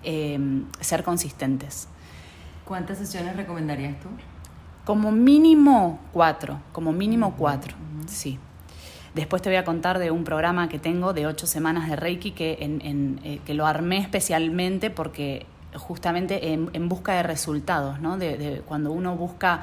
em, 0.01 0.65
ser 0.79 1.03
consistentes. 1.03 1.87
¿Cuántas 2.65 2.97
sesiones 2.97 3.35
recomendarías 3.35 3.99
tú? 3.99 4.09
Como 4.83 5.11
mínimo 5.11 5.99
cuatro, 6.11 6.59
como 6.71 6.91
mínimo 6.91 7.35
cuatro, 7.37 7.75
sí. 8.07 8.39
Después 9.13 9.43
te 9.43 9.49
voy 9.49 9.57
a 9.57 9.63
contar 9.63 9.99
de 9.99 10.09
un 10.09 10.23
programa 10.23 10.69
que 10.69 10.79
tengo 10.79 11.13
de 11.13 11.27
ocho 11.27 11.45
semanas 11.45 11.87
de 11.87 11.97
Reiki 11.97 12.31
que, 12.31 12.57
en, 12.61 13.19
eh, 13.23 13.41
que 13.45 13.53
lo 13.53 13.67
armé 13.67 13.99
especialmente 13.99 14.89
porque 14.89 15.45
justamente 15.75 16.51
en, 16.51 16.89
busca 16.89 17.13
de 17.13 17.21
resultados, 17.21 17.99
¿no? 17.99 18.17
de 18.17 18.63
cuando 18.65 18.91
uno 18.91 19.15
busca 19.15 19.61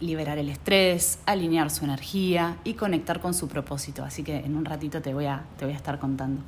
liberar 0.00 0.38
el 0.38 0.48
estrés, 0.48 1.18
alinear 1.26 1.70
su 1.70 1.84
energía 1.84 2.56
y 2.64 2.74
conectar 2.74 3.20
con 3.20 3.34
su 3.34 3.48
propósito. 3.48 4.02
Así 4.02 4.22
que 4.22 4.38
en 4.38 4.56
un 4.56 4.64
ratito 4.64 5.00
te 5.02 5.14
voy 5.14 5.26
a, 5.26 5.44
te 5.58 5.64
voy 5.64 5.74
a 5.74 5.76
estar 5.76 5.98
contando. 5.98 6.42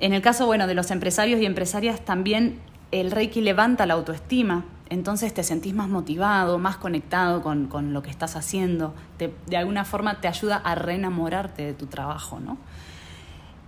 En 0.00 0.14
el 0.14 0.22
caso 0.22 0.46
bueno, 0.46 0.66
de 0.66 0.74
los 0.74 0.90
empresarios 0.90 1.40
y 1.40 1.46
empresarias, 1.46 2.00
también 2.04 2.58
el 2.90 3.10
Reiki 3.10 3.40
levanta 3.40 3.86
la 3.86 3.94
autoestima, 3.94 4.64
entonces 4.88 5.32
te 5.32 5.44
sentís 5.44 5.74
más 5.74 5.88
motivado, 5.88 6.58
más 6.58 6.76
conectado 6.76 7.42
con, 7.42 7.66
con 7.66 7.92
lo 7.92 8.02
que 8.02 8.10
estás 8.10 8.34
haciendo, 8.34 8.94
de 9.18 9.56
alguna 9.56 9.84
forma 9.84 10.20
te 10.20 10.26
ayuda 10.26 10.56
a 10.56 10.74
reenamorarte 10.74 11.62
de 11.62 11.74
tu 11.74 11.86
trabajo. 11.86 12.40
¿no? 12.40 12.56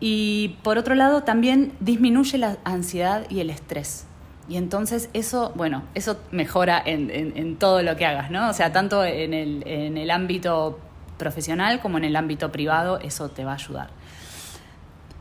Y 0.00 0.57
por 0.64 0.78
otro 0.78 0.97
lado, 0.97 1.23
también 1.23 1.73
disminuye 1.78 2.37
la 2.37 2.59
ansiedad 2.64 3.25
y 3.31 3.38
el 3.38 3.50
estrés. 3.50 4.07
Y 4.49 4.57
entonces 4.57 5.09
eso, 5.13 5.53
bueno, 5.55 5.83
eso 5.95 6.19
mejora 6.31 6.83
en, 6.85 7.57
todo 7.57 7.83
lo 7.83 7.97
que 7.97 8.07
hagas, 8.07 8.31
¿no? 8.31 8.51
O 8.51 8.53
sea, 8.53 8.73
tanto 8.73 9.05
en 9.05 9.35
el, 9.35 9.63
en 9.67 9.97
el 9.97 10.11
ámbito 10.11 10.79
profesional 11.17 11.81
como 11.81 11.99
en 11.99 12.05
el 12.05 12.17
ámbito 12.17 12.51
privado, 12.51 12.99
eso 12.99 13.29
te 13.29 13.45
va 13.45 13.53
a 13.53 13.55
ayudar. 13.55 13.91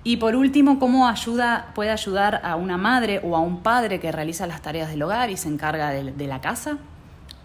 Y 0.04 0.18
por 0.18 0.36
último, 0.36 0.80
¿cómo 0.80 1.08
ayuda, 1.08 1.72
puede 1.76 1.92
ayudar 1.92 2.42
a 2.44 2.56
una 2.56 2.78
madre 2.78 3.22
o 3.24 3.36
a 3.36 3.40
un 3.40 3.62
padre 3.62 4.00
que 4.00 4.12
realiza 4.12 4.48
las 4.48 4.62
tareas 4.62 4.90
del 4.90 5.04
hogar 5.04 5.30
y 5.30 5.38
se 5.38 5.48
encarga 5.48 5.92
de, 5.92 6.28
la 6.28 6.42
casa? 6.42 6.80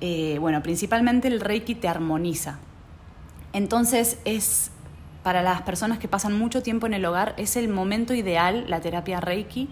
Eh, 0.00 0.38
bueno, 0.40 0.62
principalmente 0.62 1.28
el 1.28 1.40
Reiki 1.40 1.74
te 1.74 1.88
armoniza. 1.88 2.58
Entonces 3.52 4.18
es 4.24 4.70
para 5.22 5.42
las 5.42 5.62
personas 5.62 5.98
que 5.98 6.08
pasan 6.08 6.38
mucho 6.38 6.62
tiempo 6.62 6.86
en 6.86 6.94
el 6.94 7.04
hogar, 7.04 7.34
es 7.36 7.56
el 7.56 7.68
momento 7.68 8.14
ideal, 8.14 8.64
la 8.68 8.80
terapia 8.80 9.20
Reiki, 9.20 9.68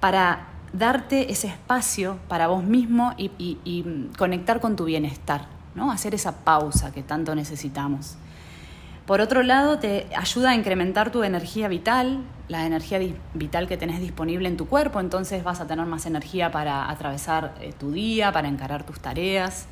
para 0.00 0.48
darte 0.74 1.30
ese 1.30 1.46
espacio 1.46 2.18
para 2.28 2.48
vos 2.48 2.64
mismo 2.64 3.14
y, 3.16 4.08
conectar 4.18 4.60
con 4.60 4.76
tu 4.76 4.84
bienestar, 4.84 5.46
¿no? 5.74 5.90
Hacer 5.90 6.14
esa 6.14 6.44
pausa 6.44 6.92
que 6.92 7.02
tanto 7.02 7.34
necesitamos. 7.34 8.16
Por 9.06 9.20
otro 9.20 9.42
lado, 9.42 9.78
te 9.78 10.06
ayuda 10.16 10.50
a 10.50 10.54
incrementar 10.54 11.12
tu 11.12 11.22
energía 11.22 11.68
vital, 11.68 12.24
la 12.48 12.66
energía 12.66 12.98
vital 13.34 13.68
que 13.68 13.76
tenés 13.76 14.00
disponible 14.00 14.48
en 14.48 14.56
tu 14.56 14.66
cuerpo, 14.66 14.98
entonces 14.98 15.44
vas 15.44 15.60
a 15.60 15.66
tener 15.66 15.86
más 15.86 16.06
energía 16.06 16.50
para 16.50 16.90
atravesar 16.90 17.54
eh, 17.60 17.72
tu 17.78 17.92
día, 17.92 18.32
para 18.32 18.48
encarar 18.48 18.84
tus 18.84 18.98
tareas. 19.00 19.66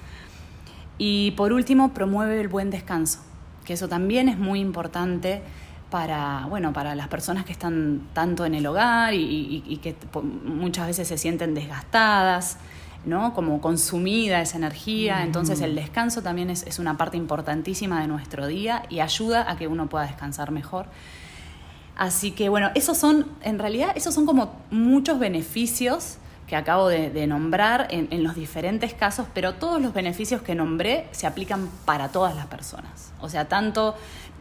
Y 0.99 1.33
por 1.33 1.53
último, 1.53 1.95
promueve 1.95 2.41
el 2.41 2.49
buen 2.49 2.71
descanso, 2.71 3.21
que 3.65 3.73
eso 3.73 3.89
también 3.89 4.29
es 4.29 4.39
muy 4.39 4.61
importante 4.61 5.43
para, 5.93 6.47
bueno, 6.49 6.73
para 6.73 6.95
las 6.95 7.09
personas 7.09 7.45
que 7.45 7.53
están 7.53 8.09
tanto 8.15 8.47
en 8.47 8.55
el 8.55 8.67
hogar 8.67 9.13
y, 9.13 9.79
que 9.83 9.95
muchas 10.43 10.87
veces 10.87 11.07
se 11.07 11.19
sienten 11.19 11.53
desgastadas, 11.53 12.57
¿no? 13.05 13.35
como 13.35 13.61
consumida 13.61 14.41
esa 14.41 14.57
energía. 14.57 15.23
Entonces 15.23 15.61
el 15.61 15.75
descanso 15.75 16.23
también 16.23 16.49
es, 16.49 16.67
es, 16.67 16.79
una 16.79 16.97
parte 16.97 17.19
importantísima 17.19 18.01
de 18.01 18.07
nuestro 18.07 18.47
día 18.47 18.85
y 18.89 19.01
ayuda 19.01 19.49
a 19.51 19.59
que 19.59 19.69
uno 19.69 19.91
pueda 19.91 20.07
descansar 20.07 20.51
mejor. 20.51 20.87
Así 21.95 22.31
que 22.31 22.49
bueno, 22.49 22.71
esos 22.75 22.97
son, 22.97 23.27
en 23.43 23.59
realidad, 23.59 23.93
esos 23.95 24.15
son 24.15 24.25
como 24.25 24.63
muchos 24.71 25.19
beneficios 25.19 26.17
que 26.47 26.57
acabo 26.57 26.89
de, 26.89 27.27
nombrar 27.27 27.89
en, 27.91 28.09
en, 28.11 28.25
los 28.25 28.35
diferentes 28.35 28.95
casos, 28.95 29.27
pero 29.35 29.55
todos 29.55 29.81
los 29.81 29.93
beneficios 29.93 30.41
que 30.41 30.55
nombré 30.55 31.07
se 31.11 31.27
aplican 31.27 31.69
para 31.85 32.09
todas 32.09 32.35
las 32.35 32.47
personas. 32.47 33.13
O 33.21 33.29
sea, 33.29 33.49
tanto 33.49 33.95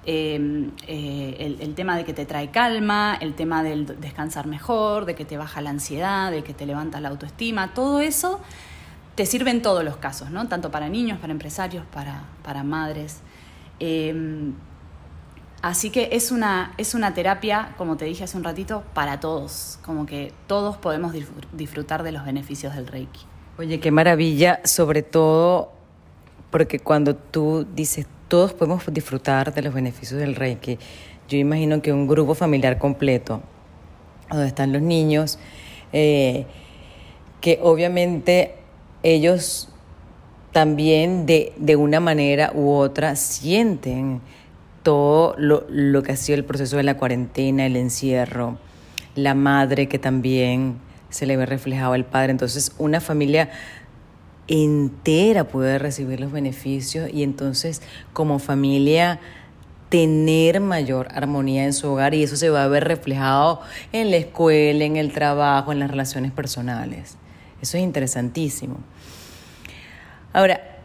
Em, 0.03 0.71
eh, 0.87 1.57
el, 1.59 1.75
tema 1.75 1.95
de 1.95 2.03
que 2.03 2.13
te 2.13 2.25
trae 2.25 2.49
calma, 2.49 3.15
el 3.21 3.35
tema 3.35 3.61
del 3.61 3.85
descansar 4.01 4.47
mejor, 4.47 5.05
de 5.05 5.13
que 5.13 5.25
te 5.25 5.37
baja 5.37 5.61
la 5.61 5.69
ansiedad, 5.69 6.31
de 6.31 6.43
que 6.43 6.55
te 6.55 6.65
levanta 6.65 6.99
la 6.99 7.09
autoestima, 7.09 7.75
todo 7.75 8.01
eso 8.01 8.39
te 9.13 9.27
sirve 9.27 9.51
en 9.51 9.61
todos 9.61 9.83
los 9.83 9.97
casos, 9.97 10.31
¿no? 10.31 10.47
Tanto 10.47 10.71
para 10.71 10.89
niños, 10.89 11.19
para 11.19 11.31
empresarios, 11.31 11.85
para, 11.93 12.23
para 12.41 12.63
madres. 12.63 13.19
Em, 13.79 14.53
así 15.61 15.91
que 15.91 16.09
es 16.13 16.31
una, 16.31 16.73
es 16.79 16.95
una 16.95 17.13
terapia, 17.13 17.75
como 17.77 17.95
te 17.95 18.05
dije 18.05 18.23
hace 18.23 18.37
un 18.37 18.43
ratito, 18.43 18.83
para 18.95 19.19
todos, 19.19 19.77
como 19.83 20.07
que 20.07 20.33
todos 20.47 20.77
podemos 20.77 21.13
disfrutar 21.53 22.01
de 22.01 22.11
los 22.11 22.25
beneficios 22.25 22.73
del 22.73 22.87
Reiki. 22.87 23.21
Oye, 23.59 23.79
qué 23.79 23.91
maravilla, 23.91 24.61
sobre 24.63 25.03
todo 25.03 25.73
porque 26.49 26.79
cuando 26.79 27.15
tú 27.15 27.67
dices 27.75 28.07
todos 28.31 28.53
podemos 28.53 28.81
disfrutar 28.93 29.53
de 29.53 29.61
los 29.61 29.73
beneficios 29.73 30.17
del 30.17 30.35
Reiki. 30.35 30.79
Yo 31.27 31.37
imagino 31.37 31.81
que 31.81 31.91
un 31.91 32.07
grupo 32.07 32.33
familiar 32.33 32.77
completo, 32.77 33.41
donde 34.29 34.47
están 34.47 34.71
los 34.71 34.81
niños, 34.81 35.37
eh, 35.91 36.45
que 37.41 37.59
obviamente 37.61 38.55
ellos 39.03 39.67
también 40.53 41.25
de, 41.25 41.51
de, 41.57 41.75
una 41.75 41.99
manera 41.99 42.53
u 42.55 42.71
otra 42.71 43.17
sienten 43.17 44.21
todo 44.81 45.35
lo, 45.37 45.65
lo 45.67 46.01
que 46.01 46.13
ha 46.13 46.15
sido 46.15 46.37
el 46.37 46.45
proceso 46.45 46.77
de 46.77 46.83
la 46.83 46.95
cuarentena, 46.95 47.65
el 47.65 47.75
encierro, 47.75 48.57
la 49.13 49.33
madre 49.33 49.89
que 49.89 49.99
también 49.99 50.77
se 51.09 51.25
le 51.25 51.35
ve 51.35 51.45
reflejado 51.45 51.91
al 51.91 52.05
padre. 52.05 52.31
Entonces, 52.31 52.73
una 52.77 53.01
familia 53.01 53.49
entera 54.47 55.45
puede 55.45 55.79
recibir 55.79 56.19
los 56.19 56.31
beneficios 56.31 57.09
y 57.11 57.23
entonces 57.23 57.81
como 58.13 58.39
familia 58.39 59.19
tener 59.89 60.61
mayor 60.61 61.09
armonía 61.13 61.65
en 61.65 61.73
su 61.73 61.89
hogar 61.89 62.13
y 62.13 62.23
eso 62.23 62.37
se 62.37 62.49
va 62.49 62.63
a 62.63 62.67
ver 62.67 62.85
reflejado 62.85 63.61
en 63.91 64.09
la 64.09 64.17
escuela, 64.17 64.85
en 64.85 64.95
el 64.95 65.11
trabajo, 65.11 65.73
en 65.73 65.79
las 65.79 65.91
relaciones 65.91 66.31
personales. 66.31 67.17
Eso 67.61 67.77
es 67.77 67.83
interesantísimo. 67.83 68.77
Ahora, 70.31 70.79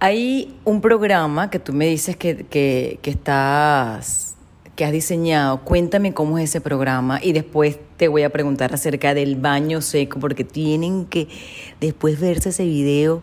hay 0.00 0.58
un 0.64 0.80
programa 0.80 1.50
que 1.50 1.60
tú 1.60 1.72
me 1.72 1.86
dices 1.86 2.16
que, 2.16 2.44
que, 2.46 2.98
que 3.00 3.10
estás 3.10 4.31
que 4.76 4.84
has 4.84 4.92
diseñado. 4.92 5.58
Cuéntame 5.64 6.14
cómo 6.14 6.38
es 6.38 6.50
ese 6.50 6.60
programa 6.60 7.20
y 7.22 7.32
después 7.32 7.78
te 7.96 8.08
voy 8.08 8.22
a 8.22 8.30
preguntar 8.30 8.74
acerca 8.74 9.14
del 9.14 9.36
baño 9.36 9.80
seco, 9.80 10.18
porque 10.18 10.44
tienen 10.44 11.06
que 11.06 11.28
después 11.80 12.20
verse 12.20 12.50
ese 12.50 12.64
video 12.64 13.22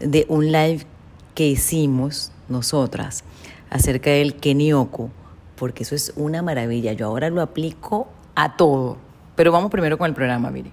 de 0.00 0.26
un 0.28 0.52
live 0.52 0.86
que 1.34 1.46
hicimos 1.46 2.32
nosotras 2.48 3.24
acerca 3.70 4.10
del 4.10 4.36
Kenyoku, 4.36 5.10
porque 5.56 5.84
eso 5.84 5.94
es 5.94 6.12
una 6.16 6.42
maravilla. 6.42 6.92
Yo 6.92 7.06
ahora 7.06 7.30
lo 7.30 7.40
aplico 7.40 8.08
a 8.34 8.56
todo. 8.56 8.98
Pero 9.36 9.52
vamos 9.52 9.70
primero 9.70 9.98
con 9.98 10.08
el 10.08 10.14
programa, 10.14 10.50
Miri. 10.50 10.70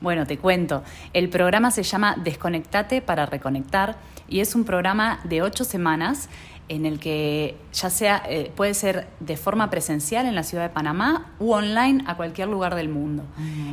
Bueno, 0.00 0.26
te 0.26 0.38
cuento. 0.38 0.82
El 1.14 1.28
programa 1.30 1.70
se 1.70 1.82
llama 1.82 2.16
Desconectate 2.22 3.00
para 3.00 3.26
Reconectar 3.26 3.96
y 4.28 4.40
es 4.40 4.54
un 4.54 4.64
programa 4.64 5.20
de 5.24 5.42
ocho 5.42 5.64
semanas 5.64 6.28
en 6.68 6.86
el 6.86 6.98
que 6.98 7.56
ya 7.72 7.90
sea 7.90 8.22
eh, 8.28 8.50
puede 8.54 8.74
ser 8.74 9.06
de 9.20 9.36
forma 9.36 9.70
presencial 9.70 10.26
en 10.26 10.34
la 10.34 10.42
ciudad 10.42 10.64
de 10.64 10.70
Panamá 10.70 11.32
u 11.38 11.52
online 11.52 12.02
a 12.06 12.16
cualquier 12.16 12.48
lugar 12.48 12.74
del 12.74 12.88
mundo. 12.88 13.24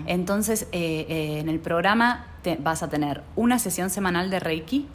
Entonces, 0.06 0.67
eh, 0.71 1.06
eh, 1.10 1.39
en 1.39 1.49
el 1.49 1.60
programa 1.60 2.27
vas 2.60 2.84
a 2.84 2.89
tener 2.89 3.23
una 3.36 3.58
sesión 3.58 3.89
semanal 3.89 4.29
de 4.29 4.39
Reiki, 4.39 4.88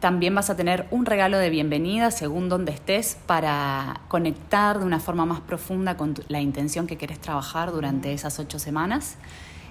también 0.00 0.34
vas 0.34 0.50
a 0.50 0.56
tener 0.56 0.88
un 0.90 1.06
regalo 1.06 1.38
de 1.38 1.48
bienvenida 1.48 2.10
según 2.10 2.48
donde 2.48 2.72
estés 2.72 3.16
para 3.26 4.00
conectar 4.08 4.80
de 4.80 4.84
una 4.84 4.98
forma 4.98 5.24
más 5.24 5.40
profunda 5.40 5.96
con 5.96 6.14
la 6.26 6.40
intención 6.40 6.88
que 6.88 6.98
querés 6.98 7.20
trabajar 7.20 7.70
durante 7.70 8.12
esas 8.12 8.40
ocho 8.40 8.58
semanas. 8.58 9.16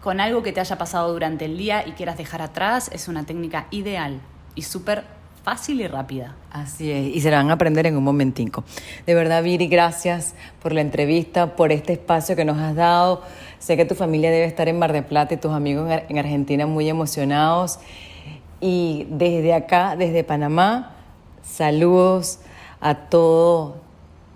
con 0.00 0.18
algo 0.20 0.42
que 0.42 0.52
te 0.52 0.60
haya 0.60 0.78
pasado 0.78 1.12
durante 1.12 1.44
el 1.44 1.58
día 1.58 1.86
y 1.86 1.92
quieras 1.92 2.16
dejar 2.16 2.40
atrás, 2.40 2.90
es 2.94 3.06
una 3.08 3.24
técnica 3.26 3.66
ideal 3.70 4.20
y 4.54 4.62
súper 4.62 5.04
fácil 5.42 5.80
y 5.80 5.88
rápida. 5.88 6.36
Así 6.50 6.90
es, 6.90 7.16
y 7.16 7.20
se 7.20 7.30
la 7.30 7.38
van 7.38 7.50
a 7.50 7.54
aprender 7.54 7.86
en 7.86 7.96
un 7.96 8.04
momentico. 8.04 8.64
De 9.06 9.14
verdad, 9.14 9.42
Viri, 9.42 9.68
gracias 9.68 10.34
por 10.62 10.72
la 10.72 10.80
entrevista, 10.80 11.56
por 11.56 11.72
este 11.72 11.94
espacio 11.94 12.36
que 12.36 12.44
nos 12.44 12.58
has 12.58 12.74
dado. 12.74 13.22
Sé 13.60 13.76
que 13.76 13.84
tu 13.84 13.94
familia 13.94 14.30
debe 14.30 14.46
estar 14.46 14.68
en 14.68 14.78
Mar 14.78 14.92
de 14.92 15.02
Plata 15.02 15.34
y 15.34 15.36
tus 15.36 15.52
amigos 15.52 15.88
en 16.08 16.18
Argentina 16.18 16.66
muy 16.66 16.88
emocionados. 16.88 17.78
Y 18.58 19.06
desde 19.10 19.52
acá, 19.52 19.96
desde 19.96 20.24
Panamá, 20.24 20.96
saludos 21.42 22.40
a 22.80 22.94
todo 22.94 23.76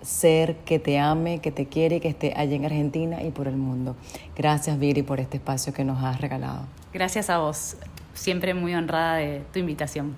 ser 0.03 0.57
que 0.57 0.77
te 0.77 0.99
ame, 0.99 1.39
que 1.39 1.51
te 1.51 1.65
quiere, 1.65 1.99
que 1.99 2.07
esté 2.07 2.33
allá 2.37 2.55
en 2.55 2.65
Argentina 2.65 3.23
y 3.23 3.31
por 3.31 3.47
el 3.47 3.57
mundo. 3.57 3.95
Gracias, 4.35 4.77
Viri, 4.77 5.01
por 5.01 5.19
este 5.19 5.37
espacio 5.37 5.73
que 5.73 5.83
nos 5.83 6.03
has 6.03 6.21
regalado. 6.21 6.61
Gracias 6.93 7.31
a 7.31 7.39
vos. 7.39 7.77
Siempre 8.13 8.53
muy 8.53 8.75
honrada 8.75 9.15
de 9.15 9.41
tu 9.51 9.57
invitación. 9.57 10.15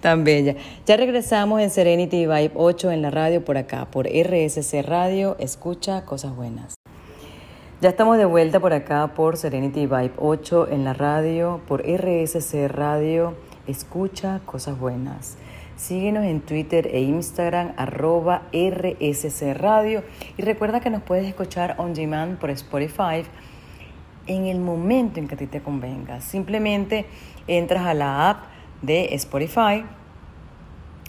Tan 0.00 0.24
bella. 0.24 0.56
Ya 0.84 0.96
regresamos 0.96 1.60
en 1.60 1.70
Serenity 1.70 2.26
Vibe 2.26 2.52
8 2.56 2.90
en 2.90 3.02
la 3.02 3.10
radio 3.12 3.44
por 3.44 3.56
acá, 3.56 3.86
por 3.86 4.08
RSC 4.08 4.82
Radio. 4.82 5.36
Escucha 5.38 6.04
cosas 6.04 6.34
buenas. 6.34 6.81
Ya 7.82 7.88
estamos 7.88 8.16
de 8.16 8.26
vuelta 8.26 8.60
por 8.60 8.72
acá 8.74 9.08
por 9.08 9.36
Serenity 9.36 9.86
Vibe 9.86 10.12
8 10.16 10.68
en 10.70 10.84
la 10.84 10.92
radio, 10.92 11.60
por 11.66 11.82
RSC 11.82 12.68
Radio. 12.68 13.34
Escucha 13.66 14.40
cosas 14.46 14.78
buenas. 14.78 15.36
Síguenos 15.74 16.24
en 16.24 16.42
Twitter 16.42 16.86
e 16.92 17.00
Instagram, 17.00 17.72
arroba 17.76 18.42
RSC 18.52 19.52
Radio. 19.54 20.04
Y 20.38 20.42
recuerda 20.42 20.78
que 20.78 20.90
nos 20.90 21.02
puedes 21.02 21.26
escuchar 21.26 21.74
on 21.78 21.92
demand 21.92 22.38
por 22.38 22.50
Spotify 22.50 23.24
en 24.28 24.46
el 24.46 24.60
momento 24.60 25.18
en 25.18 25.26
que 25.26 25.34
a 25.34 25.38
ti 25.38 25.48
te 25.48 25.60
convenga. 25.60 26.20
Simplemente 26.20 27.04
entras 27.48 27.84
a 27.84 27.94
la 27.94 28.30
app 28.30 28.44
de 28.80 29.12
Spotify 29.16 29.84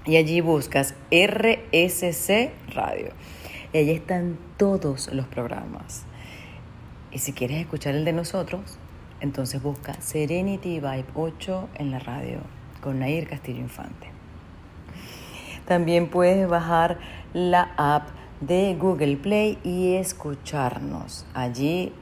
y 0.08 0.16
allí 0.16 0.42
buscas 0.42 0.96
RSC 1.12 2.50
Radio. 2.74 3.12
Y 3.74 3.78
allí 3.78 3.92
están 3.92 4.40
todos 4.58 5.14
los 5.14 5.28
programas. 5.28 6.08
Y 7.14 7.20
si 7.20 7.34
quieres 7.34 7.62
escuchar 7.62 7.94
el 7.94 8.06
de 8.06 8.14
nosotros, 8.14 8.80
entonces 9.20 9.62
busca 9.62 10.02
Serenity 10.02 10.80
Vibe 10.80 11.06
8 11.14 11.70
en 11.76 11.92
la 11.92 12.00
radio 12.00 12.40
con 12.82 12.98
Nair 13.00 13.30
Castillo 13.30 13.60
Infante. 13.60 14.08
También 15.68 16.10
puedes 16.10 16.50
bajar 16.50 16.98
la 17.34 17.72
app 17.78 18.08
de 18.42 18.76
Google 18.76 19.18
Play 19.18 19.60
y 19.64 19.94
escucharnos 19.94 21.28
allí 21.36 21.94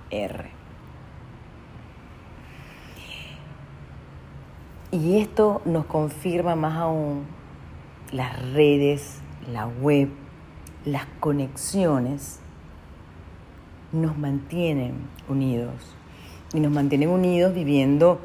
Y 4.91 5.19
esto 5.19 5.61
nos 5.65 5.85
confirma 5.85 6.55
más 6.55 6.77
aún 6.77 7.25
las 8.11 8.53
redes, 8.53 9.19
la 9.51 9.67
web, 9.67 10.09
las 10.85 11.05
conexiones 11.19 12.39
nos 13.91 14.17
mantienen 14.17 14.93
unidos. 15.27 15.95
Y 16.53 16.61
nos 16.61 16.71
mantienen 16.71 17.09
unidos 17.09 17.53
viviendo 17.53 18.21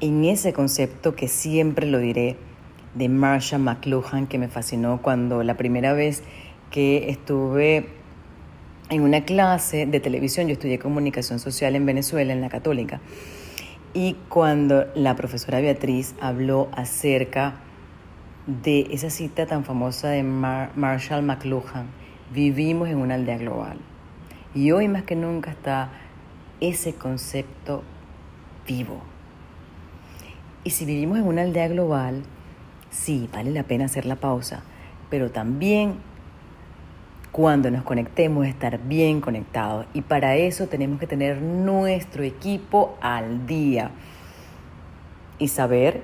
en 0.00 0.24
ese 0.24 0.52
concepto 0.52 1.16
que 1.16 1.28
siempre 1.28 1.86
lo 1.86 1.98
diré 1.98 2.36
de 2.94 3.08
Marsha 3.08 3.58
McLuhan, 3.58 4.26
que 4.26 4.38
me 4.38 4.48
fascinó 4.48 5.00
cuando 5.00 5.42
la 5.42 5.56
primera 5.56 5.94
vez 5.94 6.22
que 6.70 7.08
estuve 7.08 7.88
en 8.90 9.02
una 9.02 9.24
clase 9.24 9.86
de 9.86 10.00
televisión, 10.00 10.46
yo 10.46 10.52
estudié 10.52 10.78
comunicación 10.78 11.38
social 11.38 11.74
en 11.74 11.86
Venezuela, 11.86 12.32
en 12.32 12.40
la 12.40 12.48
católica, 12.48 13.00
y 13.94 14.16
cuando 14.28 14.86
la 14.94 15.14
profesora 15.14 15.60
Beatriz 15.60 16.14
habló 16.20 16.68
acerca 16.72 17.54
de 18.46 18.88
esa 18.90 19.08
cita 19.08 19.46
tan 19.46 19.64
famosa 19.64 20.08
de 20.08 20.22
Marshall 20.22 21.22
McLuhan, 21.22 21.86
vivimos 22.32 22.88
en 22.88 22.98
una 22.98 23.14
aldea 23.14 23.38
global. 23.38 23.78
Y 24.54 24.72
hoy 24.72 24.88
más 24.88 25.04
que 25.04 25.16
nunca 25.16 25.52
está 25.52 25.90
ese 26.60 26.94
concepto 26.94 27.82
vivo. 28.66 29.00
Y 30.64 30.70
si 30.70 30.84
vivimos 30.84 31.18
en 31.18 31.24
una 31.24 31.42
aldea 31.42 31.68
global, 31.68 32.22
sí, 32.90 33.28
vale 33.32 33.50
la 33.50 33.62
pena 33.62 33.84
hacer 33.84 34.06
la 34.06 34.16
pausa, 34.16 34.62
pero 35.08 35.30
también 35.30 35.94
cuando 37.34 37.68
nos 37.68 37.82
conectemos 37.82 38.46
estar 38.46 38.78
bien 38.78 39.20
conectados. 39.20 39.86
Y 39.92 40.02
para 40.02 40.36
eso 40.36 40.68
tenemos 40.68 41.00
que 41.00 41.08
tener 41.08 41.42
nuestro 41.42 42.22
equipo 42.22 42.96
al 43.00 43.44
día 43.48 43.90
y 45.40 45.48
saber 45.48 46.02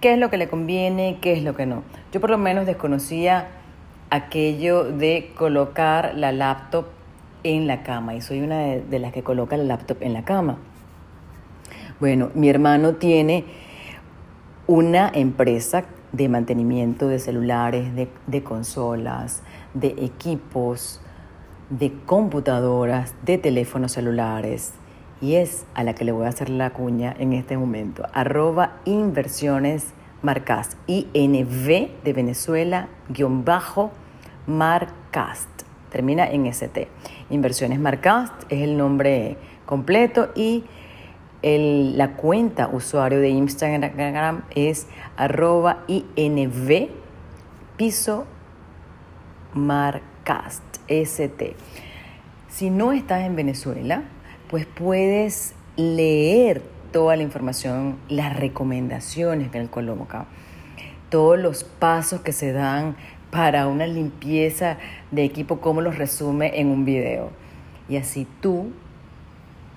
qué 0.00 0.14
es 0.14 0.18
lo 0.18 0.30
que 0.30 0.38
le 0.38 0.48
conviene, 0.48 1.18
qué 1.20 1.34
es 1.34 1.42
lo 1.42 1.54
que 1.54 1.66
no. 1.66 1.82
Yo 2.10 2.22
por 2.22 2.30
lo 2.30 2.38
menos 2.38 2.64
desconocía 2.64 3.48
aquello 4.08 4.84
de 4.84 5.32
colocar 5.36 6.14
la 6.14 6.32
laptop 6.32 6.86
en 7.44 7.66
la 7.66 7.82
cama 7.82 8.14
y 8.14 8.22
soy 8.22 8.40
una 8.40 8.60
de, 8.60 8.98
las 8.98 9.12
que 9.12 9.22
coloca 9.22 9.58
la 9.58 9.64
laptop 9.64 9.98
en 10.00 10.14
la 10.14 10.24
cama. 10.24 10.56
Bueno, 12.00 12.30
mi 12.32 12.48
hermano 12.48 12.94
tiene 12.94 13.44
una 14.66 15.10
empresa 15.12 15.84
de 16.12 16.28
mantenimiento 16.28 17.08
de 17.08 17.18
celulares, 17.18 17.88
de, 17.94 18.42
consolas, 18.42 19.42
de 19.74 19.88
equipos, 19.98 21.00
de 21.70 21.92
computadoras, 22.06 23.14
de 23.24 23.38
teléfonos 23.38 23.92
celulares. 23.92 24.74
Y 25.20 25.36
es 25.36 25.64
a 25.74 25.84
la 25.84 25.94
que 25.94 26.04
le 26.04 26.12
voy 26.12 26.26
a 26.26 26.28
hacer 26.28 26.50
la 26.50 26.70
cuña 26.70 27.14
en 27.18 27.32
este 27.32 27.56
momento. 27.56 28.04
Arroba 28.12 28.80
inversiones 28.84 29.94
marcast. 30.20 30.74
INV 30.86 31.90
de 32.04 32.12
Venezuela, 32.12 32.88
guion 33.08 33.44
bajo, 33.44 33.90
marcast. 34.46 35.48
Termina 35.90 36.28
en 36.28 36.46
ST. 36.46 36.88
Inversiones 37.30 37.78
marcast 37.78 38.32
es 38.48 38.62
el 38.62 38.76
nombre 38.76 39.36
completo 39.66 40.30
y 40.34 40.64
la 41.42 42.12
cuenta 42.16 42.68
usuario 42.68 43.20
de 43.20 43.30
Instagram 43.30 44.42
es 44.54 44.86
arroba 45.16 45.84
INV 45.88 46.88
piso 47.76 48.26
marcast, 49.54 50.62
ST. 50.88 51.56
Si 52.48 52.70
no 52.70 52.92
estás 52.92 53.22
en 53.24 53.34
Venezuela, 53.34 54.04
pues 54.48 54.66
puedes 54.66 55.54
leer 55.76 56.62
toda 56.92 57.16
la 57.16 57.22
información, 57.22 57.96
las 58.08 58.36
recomendaciones 58.36 59.50
que 59.50 59.58
él 59.58 59.70
coloca, 59.70 60.26
todos 61.08 61.38
los 61.38 61.64
pasos 61.64 62.20
que 62.20 62.32
se 62.32 62.52
dan 62.52 62.96
para 63.30 63.66
una 63.66 63.86
limpieza 63.86 64.76
de 65.10 65.24
equipo, 65.24 65.60
cómo 65.60 65.80
los 65.80 65.96
resume 65.96 66.60
en 66.60 66.68
un 66.68 66.84
video. 66.84 67.30
Y 67.88 67.96
así 67.96 68.26
tú 68.40 68.72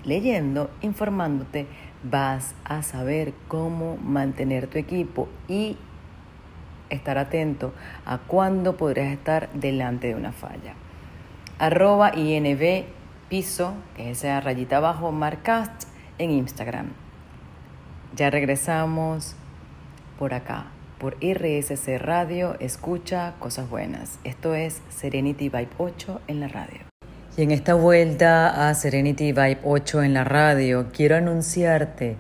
leyendo, 0.06 0.70
informándote, 0.82 1.68
vas 2.04 2.56
a 2.64 2.84
saber 2.84 3.34
cómo 3.48 3.98
mantener 3.98 4.68
tu 4.68 4.78
equipo 4.78 5.28
y 5.48 5.78
estar 6.90 7.18
atento 7.18 7.74
a 8.06 8.20
cuándo 8.20 8.78
podrías 8.78 9.12
estar 9.12 9.50
delante 9.54 10.08
de 10.08 10.16
una 10.16 10.32
falla. 10.32 10.76
Arroba 11.58 12.16
INB 12.16 12.86
piso, 13.30 13.74
que 13.96 14.12
es 14.12 14.20
esa 14.20 14.40
rayita 14.40 14.78
abajo, 14.78 15.12
Marcast 15.12 15.90
en 16.18 16.32
Instagram. 16.32 16.90
Ya 18.16 18.30
regresamos 18.30 19.36
por 20.20 20.34
acá, 20.34 20.68
por 21.00 21.18
RSC 21.22 21.98
Radio, 21.98 22.56
escucha 22.60 23.34
cosas 23.40 23.70
buenas. 23.70 24.20
Esto 24.24 24.54
es 24.56 24.82
Serenity 24.90 25.50
Vibe 25.50 25.70
8 25.78 26.22
en 26.28 26.40
la 26.40 26.48
radio. 26.48 26.95
Y 27.38 27.42
en 27.42 27.52
esta 27.52 27.74
vuelta 27.74 28.70
a 28.70 28.74
Serenity 28.76 29.34
Vibe 29.34 29.60
8 29.66 30.04
en 30.04 30.14
la 30.14 30.24
radio, 30.24 30.88
quiero 30.94 31.18
anunciarte 31.18 32.16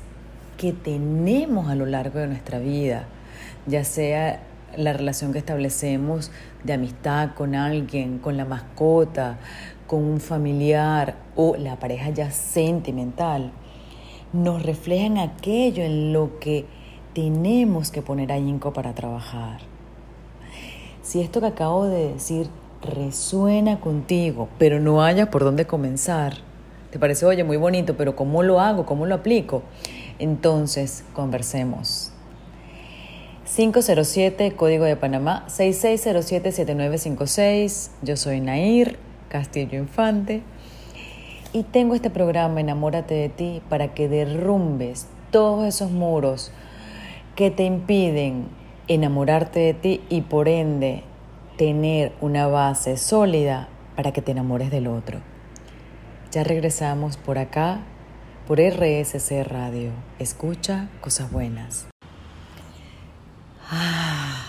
que 0.56 0.72
tenemos 0.72 1.68
a 1.68 1.74
lo 1.74 1.86
largo 1.86 2.18
de 2.18 2.26
nuestra 2.28 2.58
vida, 2.58 3.06
ya 3.66 3.84
sea 3.84 4.42
la 4.76 4.92
relación 4.92 5.32
que 5.32 5.38
establecemos 5.38 6.30
de 6.64 6.72
amistad 6.72 7.34
con 7.34 7.54
alguien, 7.54 8.18
con 8.18 8.36
la 8.36 8.44
mascota, 8.44 9.38
con 9.86 10.04
un 10.04 10.20
familiar 10.20 11.16
o 11.36 11.56
la 11.56 11.78
pareja 11.78 12.10
ya 12.10 12.30
sentimental, 12.30 13.52
nos 14.32 14.62
reflejan 14.62 15.18
aquello 15.18 15.84
en 15.84 16.12
lo 16.12 16.38
que 16.40 16.66
tenemos 17.14 17.90
que 17.90 18.02
poner 18.02 18.32
ahínco 18.32 18.72
para 18.72 18.94
trabajar. 18.94 19.60
Si 21.02 21.20
esto 21.20 21.40
que 21.40 21.46
acabo 21.46 21.84
de 21.84 22.14
decir 22.14 22.48
resuena 22.84 23.80
contigo, 23.80 24.48
pero 24.58 24.78
no 24.78 25.02
haya 25.02 25.30
por 25.30 25.42
dónde 25.42 25.66
comenzar. 25.66 26.34
Te 26.90 26.98
parece, 26.98 27.26
oye, 27.26 27.42
muy 27.42 27.56
bonito, 27.56 27.96
pero 27.96 28.14
¿cómo 28.14 28.42
lo 28.42 28.60
hago? 28.60 28.86
¿Cómo 28.86 29.06
lo 29.06 29.16
aplico? 29.16 29.62
Entonces, 30.18 31.04
conversemos. 31.12 32.12
507, 33.56 34.52
Código 34.52 34.84
de 34.84 34.96
Panamá, 34.96 35.44
6607-7956. 35.48 37.90
Yo 38.02 38.16
soy 38.16 38.40
Nair 38.40 38.98
Castillo 39.28 39.78
Infante 39.78 40.42
y 41.52 41.64
tengo 41.64 41.94
este 41.94 42.10
programa 42.10 42.60
Enamórate 42.60 43.14
de 43.14 43.28
ti 43.28 43.62
para 43.68 43.94
que 43.94 44.08
derrumbes 44.08 45.06
todos 45.30 45.66
esos 45.66 45.90
muros 45.90 46.52
que 47.36 47.50
te 47.50 47.64
impiden 47.64 48.46
enamorarte 48.88 49.60
de 49.60 49.74
ti 49.74 50.00
y 50.08 50.22
por 50.22 50.48
ende 50.48 51.02
tener 51.56 52.12
una 52.20 52.48
base 52.48 52.96
sólida 52.96 53.68
para 53.96 54.12
que 54.12 54.22
te 54.22 54.32
enamores 54.32 54.70
del 54.70 54.88
otro. 54.88 55.20
Ya 56.32 56.42
regresamos 56.42 57.16
por 57.16 57.38
acá, 57.38 57.80
por 58.48 58.58
RSC 58.58 59.44
Radio. 59.44 59.92
Escucha 60.18 60.88
cosas 61.00 61.30
buenas. 61.30 61.86
Ah, 63.70 64.44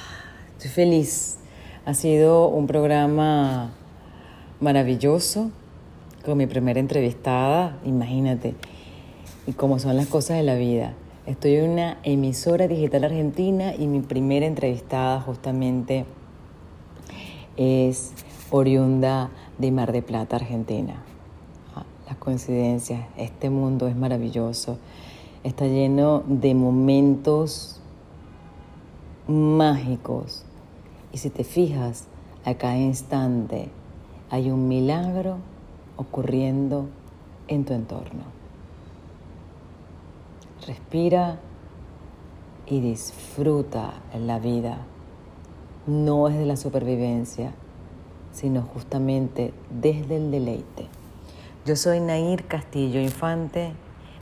estoy 0.54 0.72
feliz. 0.72 1.38
Ha 1.86 1.94
sido 1.94 2.48
un 2.48 2.66
programa 2.66 3.74
maravilloso 4.60 5.52
con 6.26 6.40
mi 6.40 6.48
primera 6.48 6.80
entrevistada, 6.80 7.78
imagínate, 7.86 8.56
y 9.46 9.54
cómo 9.54 9.78
son 9.78 9.96
las 9.96 10.08
cosas 10.08 10.38
de 10.38 10.44
la 10.44 10.56
vida. 10.56 10.94
Estoy 11.28 11.56
en 11.56 11.70
una 11.70 11.98
emisora 12.02 12.68
digital 12.68 13.04
argentina 13.04 13.76
y 13.76 13.86
mi 13.86 14.00
primera 14.02 14.48
entrevistada 14.48 15.22
justamente 15.22 16.06
es 17.58 18.14
oriunda 18.52 19.30
de 19.58 19.72
Mar 19.72 19.92
de 19.92 20.02
Plata, 20.02 20.38
Argentina. 20.38 21.04
Ah, 21.76 21.86
las 22.08 22.18
coincidencias, 22.18 23.06
este 23.18 23.50
mundo 23.50 23.88
es 23.88 23.96
maravilloso, 23.96 24.78
está 25.44 25.66
lleno 25.66 26.24
de 26.28 26.54
momentos 26.56 27.82
mágicos. 29.28 30.46
Y 31.12 31.18
si 31.18 31.30
te 31.30 31.44
fijas, 31.44 32.08
a 32.44 32.56
cada 32.56 32.78
instante 32.78 33.70
hay 34.30 34.52
un 34.52 34.68
milagro 34.68 35.38
ocurriendo 35.98 36.88
en 37.48 37.66
tu 37.66 37.74
entorno. 37.74 38.24
Respira 40.68 41.40
y 42.68 42.80
disfruta 42.80 43.94
la 44.18 44.40
vida 44.40 44.80
no 45.88 46.28
es 46.28 46.38
de 46.38 46.46
la 46.46 46.56
supervivencia, 46.58 47.54
sino 48.32 48.62
justamente 48.64 49.54
desde 49.70 50.18
el 50.18 50.32
deleite. 50.32 50.88
Yo 51.66 51.76
soy 51.76 52.00
Nair 52.00 52.46
Castillo 52.46 53.00
Infante. 53.00 53.74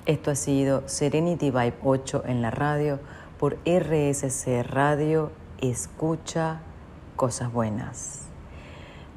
Esto 0.05 0.31
ha 0.31 0.35
sido 0.35 0.87
Serenity 0.87 1.49
Vibe 1.51 1.75
8 1.83 2.23
en 2.27 2.41
la 2.41 2.51
radio 2.51 2.99
por 3.39 3.57
RSC 3.65 4.63
Radio. 4.63 5.31
Escucha 5.59 6.61
cosas 7.15 7.51
buenas. 7.51 8.27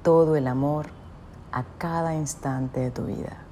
todo 0.03 0.35
el 0.35 0.47
amor 0.47 0.87
a 1.51 1.63
cada 1.77 2.15
instante 2.15 2.79
de 2.79 2.91
tu 2.91 3.05
vida. 3.05 3.48